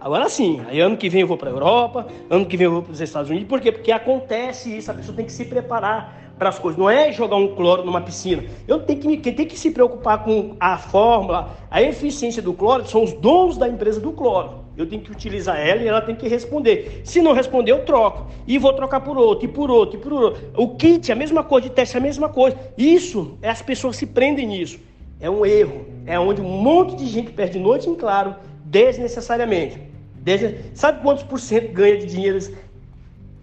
Agora 0.00 0.30
sim, 0.30 0.62
aí 0.66 0.80
ano 0.80 0.96
que 0.96 1.10
vem 1.10 1.20
eu 1.20 1.26
vou 1.26 1.36
para 1.36 1.50
a 1.50 1.52
Europa, 1.52 2.06
ano 2.30 2.46
que 2.46 2.56
vem 2.56 2.64
eu 2.64 2.72
vou 2.72 2.82
para 2.82 2.92
os 2.92 3.00
Estados 3.00 3.28
Unidos. 3.28 3.46
Por 3.46 3.60
quê? 3.60 3.70
Porque 3.70 3.92
acontece 3.92 4.74
isso, 4.74 4.90
a 4.90 4.94
pessoa 4.94 5.14
tem 5.14 5.26
que 5.26 5.32
se 5.32 5.44
preparar 5.44 6.32
para 6.38 6.48
as 6.48 6.58
coisas. 6.58 6.78
Não 6.78 6.88
é 6.88 7.12
jogar 7.12 7.36
um 7.36 7.54
cloro 7.54 7.84
numa 7.84 8.00
piscina. 8.00 8.42
Eu 8.66 8.80
tenho 8.80 8.98
que, 8.98 9.16
quem 9.18 9.34
tem 9.34 9.46
que 9.46 9.58
se 9.58 9.70
preocupar 9.70 10.24
com 10.24 10.56
a 10.58 10.78
fórmula, 10.78 11.50
a 11.70 11.82
eficiência 11.82 12.40
do 12.40 12.54
cloro, 12.54 12.88
são 12.88 13.04
os 13.04 13.12
donos 13.12 13.58
da 13.58 13.68
empresa 13.68 14.00
do 14.00 14.10
cloro. 14.12 14.59
Eu 14.76 14.86
tenho 14.86 15.02
que 15.02 15.10
utilizar 15.10 15.58
ela 15.58 15.82
e 15.82 15.88
ela 15.88 16.00
tem 16.00 16.14
que 16.14 16.28
responder. 16.28 17.02
Se 17.04 17.20
não 17.20 17.32
responder, 17.32 17.72
eu 17.72 17.84
troco. 17.84 18.30
E 18.46 18.56
vou 18.58 18.72
trocar 18.72 19.00
por 19.00 19.18
outro, 19.18 19.44
e 19.44 19.48
por 19.48 19.70
outro, 19.70 19.98
e 19.98 20.02
por 20.02 20.12
outro. 20.12 20.42
O 20.56 20.76
kit, 20.76 21.10
a 21.10 21.14
mesma 21.14 21.42
coisa, 21.42 21.68
de 21.68 21.74
teste, 21.74 21.96
a 21.96 22.00
mesma 22.00 22.28
coisa. 22.28 22.56
Isso, 22.78 23.38
as 23.42 23.60
pessoas 23.60 23.96
se 23.96 24.06
prendem 24.06 24.46
nisso. 24.46 24.78
É 25.20 25.28
um 25.28 25.44
erro. 25.44 25.86
É 26.06 26.18
onde 26.18 26.40
um 26.40 26.48
monte 26.48 26.96
de 26.96 27.06
gente 27.06 27.30
perde 27.32 27.58
noite 27.58 27.88
em 27.88 27.94
claro, 27.94 28.34
desnecessariamente. 28.64 29.78
Desne... 30.14 30.56
Sabe 30.74 31.02
quantos 31.02 31.24
por 31.24 31.38
cento 31.40 31.72
ganha 31.72 31.98
de 31.98 32.06
dinheiro 32.06 32.38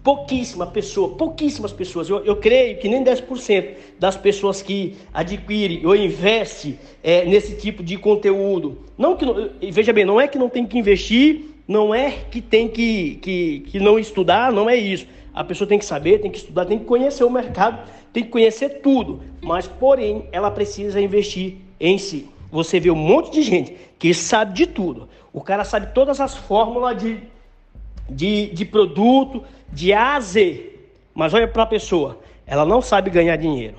pouquíssima 0.08 0.66
pessoa, 0.66 1.16
pouquíssimas 1.16 1.70
pessoas, 1.70 2.08
eu, 2.08 2.24
eu 2.24 2.36
creio 2.36 2.78
que 2.78 2.88
nem 2.88 3.04
10% 3.04 3.74
das 3.98 4.16
pessoas 4.16 4.62
que 4.62 4.96
adquirem 5.12 5.84
ou 5.84 5.94
investem 5.94 6.78
é, 7.02 7.26
nesse 7.26 7.56
tipo 7.56 7.82
de 7.82 7.98
conteúdo. 7.98 8.78
Não 8.96 9.14
que, 9.14 9.26
veja 9.70 9.92
bem, 9.92 10.06
não 10.06 10.18
é 10.18 10.26
que 10.26 10.38
não 10.38 10.48
tem 10.48 10.64
que 10.64 10.78
investir, 10.78 11.50
não 11.68 11.94
é 11.94 12.10
que 12.30 12.40
tem 12.40 12.68
que, 12.68 13.16
que, 13.16 13.60
que 13.68 13.78
não 13.78 13.98
estudar, 13.98 14.50
não 14.50 14.70
é 14.70 14.76
isso. 14.76 15.06
A 15.34 15.44
pessoa 15.44 15.68
tem 15.68 15.78
que 15.78 15.84
saber, 15.84 16.22
tem 16.22 16.30
que 16.30 16.38
estudar, 16.38 16.64
tem 16.64 16.78
que 16.78 16.86
conhecer 16.86 17.24
o 17.24 17.30
mercado, 17.30 17.86
tem 18.10 18.24
que 18.24 18.30
conhecer 18.30 18.80
tudo. 18.80 19.20
Mas, 19.42 19.68
porém, 19.68 20.24
ela 20.32 20.50
precisa 20.50 20.98
investir 20.98 21.56
em 21.78 21.98
si. 21.98 22.30
Você 22.50 22.80
vê 22.80 22.90
um 22.90 22.96
monte 22.96 23.30
de 23.30 23.42
gente 23.42 23.76
que 23.98 24.14
sabe 24.14 24.54
de 24.54 24.66
tudo. 24.66 25.06
O 25.34 25.42
cara 25.42 25.64
sabe 25.64 25.92
todas 25.92 26.18
as 26.18 26.34
fórmulas 26.34 26.96
de, 26.96 27.18
de, 28.08 28.46
de 28.46 28.64
produto, 28.64 29.44
de 29.72 29.92
A 29.92 30.16
a 30.16 30.20
Z. 30.20 30.72
Mas 31.14 31.34
olha 31.34 31.48
para 31.48 31.64
a 31.64 31.66
pessoa, 31.66 32.18
ela 32.46 32.64
não 32.64 32.80
sabe 32.80 33.10
ganhar 33.10 33.36
dinheiro. 33.36 33.76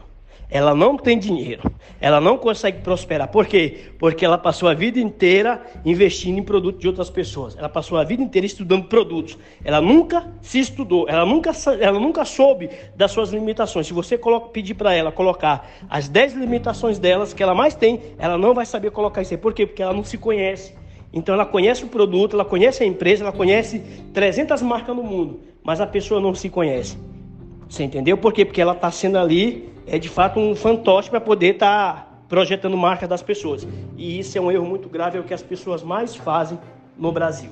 ela 0.50 0.74
não 0.74 0.98
tem 0.98 1.18
dinheiro, 1.18 1.72
ela 2.02 2.20
não 2.20 2.38
consegue 2.38 2.82
prosperar. 2.82 3.28
Por 3.28 3.46
quê? 3.46 3.92
Porque 4.00 4.26
ela 4.26 4.38
passou 4.38 4.68
a 4.68 4.74
vida 4.74 5.00
inteira 5.00 5.62
investindo 5.86 6.40
em 6.40 6.44
produtos 6.44 6.82
de 6.82 6.88
outras 6.88 7.10
pessoas. 7.10 7.56
Ela 7.56 7.70
passou 7.70 7.98
a 7.98 8.04
vida 8.04 8.24
inteira 8.24 8.48
estudando 8.48 8.86
produtos. 8.86 9.38
Ela 9.64 9.80
nunca 9.80 10.28
se 10.42 10.60
estudou, 10.60 11.08
ela 11.08 11.26
nunca, 11.26 11.52
ela 11.80 12.00
nunca 12.00 12.26
soube 12.26 12.70
das 12.96 13.12
suas 13.12 13.30
limitações. 13.30 13.86
Se 13.86 13.94
você 13.94 14.18
coloca, 14.18 14.50
pedir 14.50 14.74
para 14.74 14.94
ela 14.94 15.12
colocar 15.12 15.70
as 15.88 16.10
10 16.10 16.34
limitações 16.34 16.98
delas 16.98 17.32
que 17.32 17.44
ela 17.44 17.54
mais 17.54 17.76
tem, 17.76 18.02
ela 18.18 18.38
não 18.38 18.54
vai 18.56 18.66
saber 18.66 18.90
colocar 18.90 19.22
isso 19.22 19.34
aí. 19.34 19.38
Por 19.38 19.54
quê? 19.54 19.68
Porque 19.68 19.84
ela 19.84 19.94
não 19.94 20.04
se 20.04 20.18
conhece. 20.18 20.74
Então 21.12 21.34
ela 21.34 21.46
conhece 21.46 21.84
o 21.84 21.88
produto, 21.88 22.36
ela 22.36 22.46
conhece 22.46 22.84
a 22.84 22.86
empresa, 22.86 23.24
ela 23.24 23.32
conhece 23.32 23.80
300 24.14 24.62
marcas 24.62 24.96
no 24.96 25.02
mundo, 25.02 25.40
mas 25.70 25.80
a 25.80 25.86
pessoa 25.86 26.20
não 26.20 26.34
se 26.34 26.50
conhece. 26.50 26.98
Você 27.70 27.84
entendeu? 27.84 28.18
Por 28.18 28.34
quê? 28.34 28.44
Porque 28.44 28.60
ela 28.60 28.74
está 28.74 28.90
sendo 28.90 29.20
ali, 29.20 29.72
é 29.86 30.00
de 30.00 30.10
fato 30.10 30.40
um 30.40 30.56
fantoche 30.56 31.12
para 31.12 31.22
poder 31.22 31.54
estar 31.54 31.94
tá 31.94 32.08
projetando 32.28 32.76
marca 32.76 33.08
das 33.08 33.22
pessoas. 33.22 33.68
E 33.96 34.18
isso 34.18 34.36
é 34.36 34.42
um 34.42 34.52
erro 34.52 34.66
muito 34.66 34.90
grave, 34.90 35.20
é 35.20 35.22
o 35.22 35.24
que 35.24 35.32
as 35.32 35.44
pessoas 35.44 35.84
mais 35.84 36.16
fazem 36.16 36.58
no 36.98 37.12
Brasil. 37.12 37.52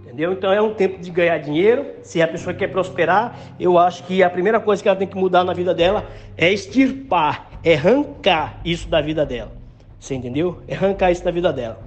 Entendeu? 0.00 0.32
Então 0.32 0.50
é 0.50 0.62
um 0.62 0.72
tempo 0.72 1.02
de 1.02 1.10
ganhar 1.10 1.36
dinheiro. 1.36 1.84
Se 2.02 2.22
a 2.22 2.26
pessoa 2.26 2.54
quer 2.54 2.68
prosperar, 2.68 3.38
eu 3.60 3.76
acho 3.76 4.04
que 4.04 4.22
a 4.22 4.30
primeira 4.30 4.58
coisa 4.58 4.82
que 4.82 4.88
ela 4.88 4.96
tem 4.96 5.06
que 5.06 5.18
mudar 5.18 5.44
na 5.44 5.52
vida 5.52 5.74
dela 5.74 6.06
é 6.38 6.50
extirpar, 6.50 7.50
é 7.62 7.74
arrancar 7.74 8.58
isso 8.64 8.88
da 8.88 9.02
vida 9.02 9.26
dela. 9.26 9.52
Você 9.98 10.14
entendeu? 10.14 10.62
É 10.66 10.74
arrancar 10.74 11.12
isso 11.12 11.22
da 11.22 11.30
vida 11.30 11.52
dela. 11.52 11.78